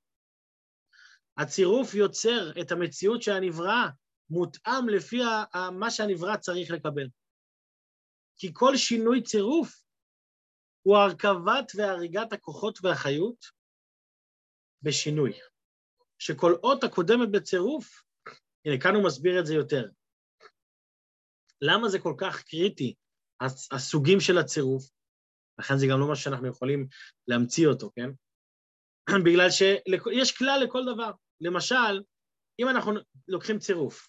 הצירוף 1.37 1.95
יוצר 1.95 2.61
את 2.61 2.73
המציאות 2.73 3.23
שהנברא 3.23 3.87
מותאם 4.31 4.89
לפי 4.89 5.21
מה 5.73 5.91
שהנברא 5.91 6.37
צריך 6.37 6.71
לקבל. 6.71 7.09
כי 8.37 8.51
כל 8.53 8.77
שינוי 8.77 9.23
צירוף 9.23 9.83
הוא 10.83 10.97
הרכבת 10.97 11.73
והריגת 11.75 12.33
הכוחות 12.33 12.79
והחיות 12.83 13.45
בשינוי. 14.83 15.33
שכל 16.19 16.55
אות 16.63 16.85
הקודמת 16.85 17.31
בצירוף, 17.31 18.03
הנה 18.65 18.81
כאן 18.81 18.95
הוא 18.95 19.05
מסביר 19.05 19.41
את 19.41 19.47
זה 19.47 19.55
יותר. 19.55 19.89
למה 21.63 21.89
זה 21.89 21.99
כל 21.99 22.15
כך 22.19 22.43
קריטי, 22.43 22.95
הסוגים 23.71 24.21
של 24.21 24.39
הצירוף? 24.39 24.91
לכן 25.59 25.79
זה 25.79 25.87
גם 25.87 26.01
לא 26.01 26.13
משהו 26.13 26.25
שאנחנו 26.25 26.49
יכולים 26.49 26.87
להמציא 27.29 27.67
אותו, 27.67 27.91
כן? 27.97 28.11
בגלל 29.27 29.51
שיש 29.51 30.37
כלל 30.37 30.61
לכל 30.65 30.83
דבר. 30.95 31.11
למשל, 31.41 32.03
אם 32.59 32.69
אנחנו 32.69 32.93
לוקחים 33.29 33.59
צירוף, 33.59 34.09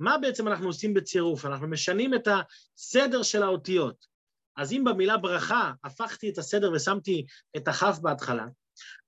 מה 0.00 0.18
בעצם 0.18 0.48
אנחנו 0.48 0.66
עושים 0.66 0.94
בצירוף? 0.94 1.44
אנחנו 1.44 1.68
משנים 1.68 2.14
את 2.14 2.28
הסדר 2.28 3.22
של 3.22 3.42
האותיות. 3.42 4.06
אז 4.56 4.72
אם 4.72 4.84
במילה 4.84 5.16
ברכה 5.16 5.72
הפכתי 5.84 6.30
את 6.30 6.38
הסדר 6.38 6.72
ושמתי 6.72 7.26
את 7.56 7.68
הכף 7.68 7.98
בהתחלה, 8.02 8.46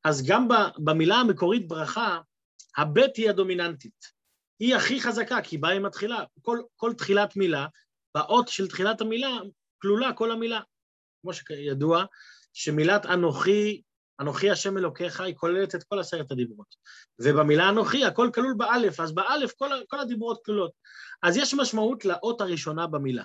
אז 0.05 0.27
גם 0.29 0.49
במילה 0.85 1.17
המקורית 1.17 1.69
ברכה, 1.69 2.21
הבית 2.77 3.17
היא 3.17 3.31
הדומיננטית. 3.31 4.21
היא 4.61 4.77
הכי 4.77 5.01
חזקה, 5.01 5.43
כי 5.43 5.59
בה 5.59 5.69
היא 5.69 5.81
מתחילה. 5.81 6.25
כל, 6.43 6.59
כל 6.77 6.93
תחילת 6.93 7.37
מילה, 7.37 7.67
באות 8.15 8.49
של 8.49 8.69
תחילת 8.69 9.01
המילה, 9.01 9.39
כלולה 9.83 10.13
כל 10.13 10.31
המילה. 10.31 10.61
כמו 11.23 11.33
שידוע, 11.33 12.05
שמילת 12.53 13.07
אנוכי, 13.07 13.83
אנוכי 14.21 14.51
השם 14.51 14.79
אלוקיך, 14.79 15.21
היא 15.21 15.35
כוללת 15.35 15.75
את 15.75 15.83
כל 15.83 15.99
עשרת 15.99 16.31
הדיברות. 16.31 16.75
ובמילה 17.23 17.69
אנוכי 17.69 18.05
הכל 18.05 18.31
כלול 18.35 18.55
באלף, 18.57 19.01
אז 19.01 19.15
באלף 19.15 19.53
כל, 19.53 19.71
כל 19.89 20.01
הדיברות 20.01 20.45
כלולות. 20.45 20.73
אז 21.23 21.37
יש 21.37 21.55
משמעות 21.55 22.05
לאות 22.05 22.41
הראשונה 22.41 22.87
במילה. 22.87 23.25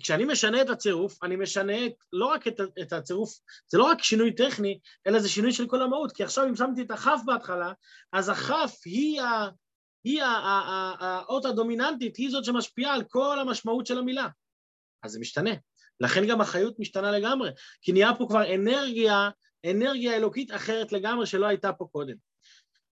כשאני 0.00 0.24
משנה 0.24 0.62
את 0.62 0.70
הצירוף, 0.70 1.24
אני 1.24 1.36
משנה 1.36 1.86
את, 1.86 1.92
לא 2.12 2.26
רק 2.26 2.48
את, 2.48 2.60
את 2.80 2.92
הצירוף, 2.92 3.38
זה 3.68 3.78
לא 3.78 3.84
רק 3.84 4.02
שינוי 4.02 4.34
טכני, 4.34 4.78
אלא 5.06 5.18
זה 5.18 5.28
שינוי 5.28 5.52
של 5.52 5.66
כל 5.66 5.82
המהות, 5.82 6.12
כי 6.12 6.24
עכשיו 6.24 6.48
אם 6.48 6.56
שמתי 6.56 6.82
את 6.82 6.90
הכף 6.90 7.20
בהתחלה, 7.26 7.72
אז 8.12 8.28
הכף 8.28 8.80
היא, 8.84 9.22
ה, 9.22 9.48
היא 10.04 10.22
האות 10.22 11.44
הדומיננטית, 11.44 12.16
היא 12.16 12.30
זאת 12.30 12.44
שמשפיעה 12.44 12.94
על 12.94 13.02
כל 13.08 13.40
המשמעות 13.40 13.86
של 13.86 13.98
המילה. 13.98 14.28
אז 15.02 15.10
זה 15.12 15.20
משתנה. 15.20 15.50
לכן 16.00 16.26
גם 16.26 16.40
החיות 16.40 16.78
משתנה 16.78 17.10
לגמרי, 17.10 17.50
כי 17.82 17.92
נהיה 17.92 18.14
פה 18.18 18.26
כבר 18.28 18.54
אנרגיה, 18.54 19.30
אנרגיה 19.70 20.16
אלוקית 20.16 20.54
אחרת 20.54 20.92
לגמרי 20.92 21.26
שלא 21.26 21.46
הייתה 21.46 21.72
פה 21.72 21.86
קודם. 21.92 22.14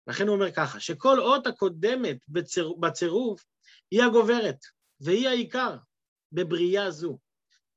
לכן 0.08 0.28
הוא 0.28 0.36
אומר 0.36 0.52
ככה, 0.52 0.80
שכל 0.80 1.20
אות 1.20 1.48
הקודמת 1.48 2.18
בציר, 2.30 2.74
בצירוף 2.80 3.46
היא 3.92 4.04
הגוברת, 4.04 4.58
והיא 5.00 5.28
העיקר, 5.28 5.76
בבריאה 6.32 6.92
זו, 6.92 7.18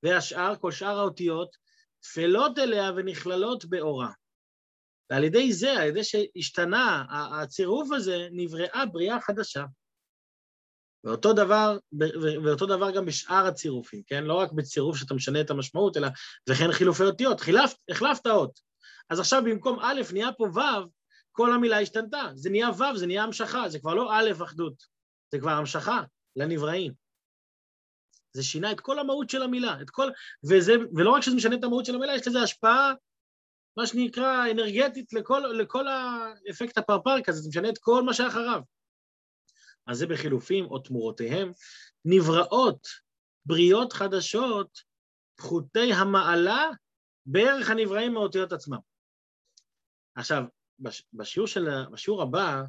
והשאר, 0.02 0.56
כל 0.56 0.72
שאר 0.72 0.98
האותיות, 0.98 1.56
טפלות 2.00 2.58
אליה 2.58 2.90
ונכללות 2.96 3.64
באורה. 3.64 4.12
ועל 5.10 5.24
ידי 5.24 5.52
זה, 5.52 5.72
על 5.72 5.88
ידי 5.88 6.04
שהשתנה 6.04 7.04
הצירוף 7.42 7.88
הזה, 7.92 8.28
נבראה 8.32 8.86
בריאה 8.86 9.20
חדשה. 9.20 9.64
ואותו 11.04 11.32
דבר, 11.32 11.78
ואותו 12.44 12.66
דבר 12.66 12.90
גם 12.90 13.06
בשאר 13.06 13.46
הצירופים, 13.46 14.02
כן? 14.06 14.24
לא 14.24 14.34
רק 14.34 14.52
בצירוף 14.52 14.96
שאתה 14.96 15.14
משנה 15.14 15.40
את 15.40 15.50
המשמעות, 15.50 15.96
אלא 15.96 16.08
וכן 16.48 16.72
חילופי 16.72 17.04
אותיות, 17.04 17.40
חילפת, 17.40 17.76
החלפת 17.90 18.26
אות. 18.26 18.60
אז 19.10 19.20
עכשיו 19.20 19.42
במקום 19.44 19.78
א' 19.80 20.02
נהיה 20.12 20.32
פה 20.32 20.44
ו', 20.44 20.88
כל 21.32 21.52
המילה 21.52 21.80
השתנתה. 21.80 22.22
זה 22.34 22.50
נהיה 22.50 22.70
ו', 22.70 22.96
זה 22.96 23.06
נהיה 23.06 23.24
המשכה, 23.24 23.68
זה 23.68 23.78
כבר 23.78 23.94
לא 23.94 24.12
א' 24.12 24.44
אחדות, 24.44 24.74
זה 25.32 25.38
כבר 25.38 25.50
המשכה 25.50 26.02
לנבראים. 26.36 27.01
זה 28.32 28.42
שינה 28.42 28.72
את 28.72 28.80
כל 28.80 28.98
המהות 28.98 29.30
של 29.30 29.42
המילה, 29.42 29.82
את 29.82 29.90
כל... 29.90 30.10
וזה, 30.44 30.72
ולא 30.96 31.10
רק 31.10 31.22
שזה 31.22 31.36
משנה 31.36 31.56
את 31.56 31.64
המהות 31.64 31.84
של 31.84 31.94
המילה, 31.94 32.14
יש 32.14 32.28
לזה 32.28 32.42
השפעה, 32.42 32.92
מה 33.76 33.86
שנקרא, 33.86 34.50
אנרגטית 34.50 35.12
לכל, 35.12 35.38
לכל 35.58 35.84
האפקט 35.88 36.78
הפרפר 36.78 37.22
כזה, 37.24 37.40
זה 37.40 37.48
משנה 37.48 37.68
את 37.68 37.78
כל 37.78 38.02
מה 38.02 38.14
שאחריו. 38.14 38.60
אז 39.86 39.98
זה 39.98 40.06
בחילופים 40.06 40.64
או 40.64 40.78
תמורותיהם, 40.78 41.52
נבראות 42.04 42.86
בריות 43.46 43.92
חדשות, 43.92 44.78
פחותי 45.36 45.92
המעלה, 45.92 46.70
בערך 47.26 47.70
הנבראים 47.70 48.12
מהאותיות 48.12 48.52
עצמם. 48.52 48.78
עכשיו, 50.14 50.42
בשיעור, 51.12 51.46
של, 51.46 51.68
בשיעור 51.92 52.22
הבא, 52.22 52.62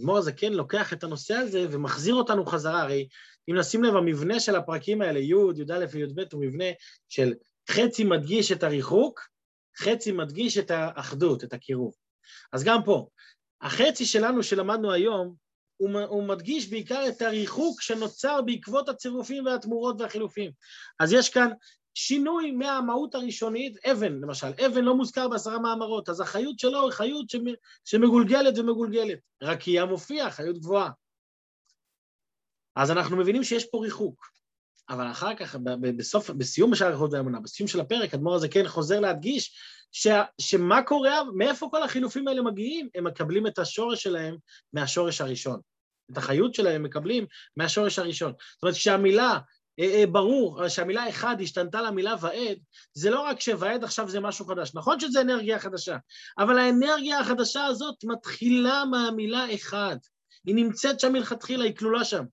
אדמו"ר 0.00 0.18
הזקן 0.18 0.52
לוקח 0.52 0.92
את 0.92 1.04
הנושא 1.04 1.34
הזה 1.34 1.66
ומחזיר 1.70 2.14
אותנו 2.14 2.46
חזרה, 2.46 2.82
הרי 2.82 3.08
אם 3.50 3.58
נשים 3.58 3.84
לב, 3.84 3.96
המבנה 3.96 4.40
של 4.40 4.56
הפרקים 4.56 5.02
האלה, 5.02 5.18
י', 5.18 5.34
י"א 5.56 5.86
וי"ב, 5.92 6.20
הוא 6.32 6.44
מבנה 6.44 6.64
של 7.08 7.34
חצי 7.70 8.04
מדגיש 8.04 8.52
את 8.52 8.62
הריחוק, 8.62 9.20
חצי 9.78 10.12
מדגיש 10.12 10.58
את 10.58 10.70
האחדות, 10.70 11.44
את 11.44 11.52
הקירוב. 11.52 11.94
אז 12.52 12.64
גם 12.64 12.84
פה, 12.84 13.06
החצי 13.60 14.06
שלנו 14.06 14.42
שלמדנו 14.42 14.92
היום, 14.92 15.34
הוא, 15.76 16.00
הוא 16.00 16.22
מדגיש 16.22 16.68
בעיקר 16.68 17.04
את 17.08 17.22
הריחוק 17.22 17.80
שנוצר 17.80 18.42
בעקבות 18.42 18.88
הצירופים 18.88 19.46
והתמורות 19.46 20.00
והחילופים. 20.00 20.50
אז 21.00 21.12
יש 21.12 21.28
כאן 21.28 21.50
שינוי 21.94 22.50
מהמהות 22.50 23.14
הראשונית, 23.14 23.86
אבן 23.86 24.12
למשל, 24.12 24.52
אבן 24.66 24.84
לא 24.84 24.96
מוזכר 24.96 25.28
בעשרה 25.28 25.58
מאמרות, 25.58 26.08
אז 26.08 26.20
החיות 26.20 26.58
שלו 26.58 26.82
היא 26.82 26.90
חיות 26.90 27.26
שמגולגלת 27.84 28.58
ומגולגלת. 28.58 29.18
רקיע 29.42 29.84
מופיע, 29.84 30.30
חיות 30.30 30.58
גבוהה. 30.58 30.90
אז 32.76 32.90
אנחנו 32.90 33.16
מבינים 33.16 33.44
שיש 33.44 33.64
פה 33.64 33.78
ריחוק. 33.82 34.34
אבל 34.88 35.10
אחר 35.10 35.34
כך, 35.34 35.56
בסוף, 35.96 36.30
בסיום 36.30 36.70
בשער 36.70 36.88
הריחות 36.88 37.12
והאמונה, 37.12 37.40
בסיום 37.40 37.68
של 37.68 37.80
הפרק, 37.80 38.14
אדמו"ר 38.14 38.34
הזה 38.34 38.48
כן 38.48 38.68
חוזר 38.68 39.00
להדגיש 39.00 39.56
ש, 39.92 40.06
שמה 40.40 40.82
קורה, 40.82 41.20
מאיפה 41.34 41.68
כל 41.70 41.82
החילופים 41.82 42.28
האלה 42.28 42.42
מגיעים? 42.42 42.88
הם 42.94 43.04
מקבלים 43.04 43.46
את 43.46 43.58
השורש 43.58 44.02
שלהם 44.02 44.36
מהשורש 44.72 45.20
הראשון. 45.20 45.60
את 46.12 46.16
החיות 46.16 46.54
שלהם 46.54 46.74
הם 46.74 46.82
מקבלים 46.82 47.26
מהשורש 47.56 47.98
הראשון. 47.98 48.32
זאת 48.32 48.62
אומרת, 48.62 48.74
כשהמילה 48.74 49.38
ברור 50.12 50.68
שהמילה 50.68 51.08
אחד 51.08 51.36
השתנתה 51.40 51.82
למילה 51.82 52.14
ועד, 52.20 52.58
זה 52.92 53.10
לא 53.10 53.20
רק 53.20 53.40
שוועד 53.40 53.84
עכשיו 53.84 54.08
זה 54.08 54.20
משהו 54.20 54.46
חדש. 54.46 54.74
נכון 54.74 55.00
שזה 55.00 55.20
אנרגיה 55.20 55.58
חדשה, 55.58 55.96
אבל 56.38 56.58
האנרגיה 56.58 57.20
החדשה 57.20 57.64
הזאת 57.64 58.04
מתחילה 58.04 58.84
מהמילה 58.84 59.54
אחד. 59.54 59.96
היא 60.46 60.54
נמצאת 60.54 61.00
שם 61.00 61.12
מלכתחילה, 61.12 61.64
היא 61.64 61.76
כלולה 61.76 62.04
שם. 62.04 62.24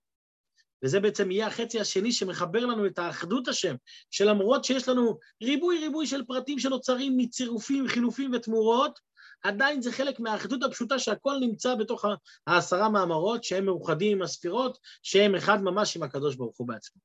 וזה 0.84 1.00
בעצם 1.00 1.32
יהיה 1.32 1.48
החצי 1.48 1.80
השני 1.80 2.12
שמחבר 2.12 2.66
לנו 2.66 2.86
את 2.86 3.00
האחדות 3.00 3.48
השם, 3.48 3.76
שלמרות 4.12 4.66
שיש 4.66 4.90
לנו 4.90 5.18
ריבוי 5.44 5.80
ריבוי 5.80 6.08
של 6.08 6.24
פרטים 6.26 6.60
שנוצרים 6.60 7.18
מצירופים, 7.18 7.88
חילופים 7.88 8.32
ותמורות, 8.34 9.00
עדיין 9.44 9.82
זה 9.82 9.92
חלק 9.92 10.20
מהאחדות 10.20 10.64
הפשוטה 10.64 11.00
שהכל 11.00 11.38
נמצא 11.40 11.76
בתוך 11.76 12.06
העשרה 12.48 12.90
מאמרות 12.90 13.44
שהם 13.44 13.66
מאוחדים 13.66 14.18
עם 14.18 14.24
הספירות, 14.24 14.78
שהם 15.04 15.36
אחד 15.36 15.62
ממש 15.62 15.98
עם 15.98 16.04
הקדוש 16.04 16.36
ברוך 16.36 16.58
הוא 16.58 16.68
בעצמו. 16.68 17.02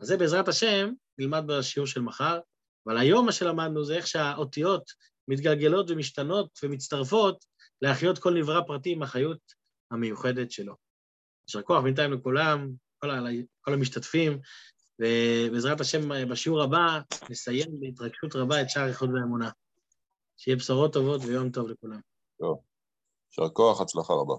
אז 0.00 0.06
זה 0.08 0.16
בעזרת 0.16 0.48
השם 0.48 0.92
נלמד 1.18 1.42
בשיעור 1.46 1.86
של 1.86 2.00
מחר, 2.00 2.38
אבל 2.86 2.98
היום 2.98 3.26
מה 3.26 3.32
שלמדנו 3.32 3.84
זה 3.84 3.96
איך 3.96 4.06
שהאותיות 4.06 4.82
מתגלגלות 5.28 5.90
ומשתנות 5.90 6.58
ומצטרפות 6.62 7.44
להחיות 7.82 8.18
כל 8.18 8.34
נברא 8.34 8.60
פרטי 8.66 8.92
עם 8.92 9.02
החיות 9.02 9.38
המיוחדת 9.90 10.50
שלו. 10.50 10.74
יישר 11.48 11.62
כוח 11.62 11.82
בינתיים 11.82 12.12
לכולם, 12.12 12.70
כל, 12.98 13.10
ה, 13.10 13.20
כל 13.60 13.72
המשתתפים, 13.72 14.40
ובעזרת 15.00 15.80
השם 15.80 16.28
בשיעור 16.30 16.62
הבא 16.62 17.00
נסיים 17.30 17.80
בהתרגשות 17.80 18.36
רבה 18.36 18.62
את 18.62 18.70
שער 18.70 18.88
איחוד 18.88 19.10
ואמונה. 19.10 19.50
שיהיה 20.36 20.56
בשורות 20.56 20.92
טובות 20.92 21.20
ויום 21.24 21.50
טוב 21.50 21.68
לכולם. 21.68 22.00
טוב. 22.40 22.60
יישר 23.30 23.52
כוח, 23.52 23.80
הצלחה 23.80 24.12
רבה. 24.12 24.34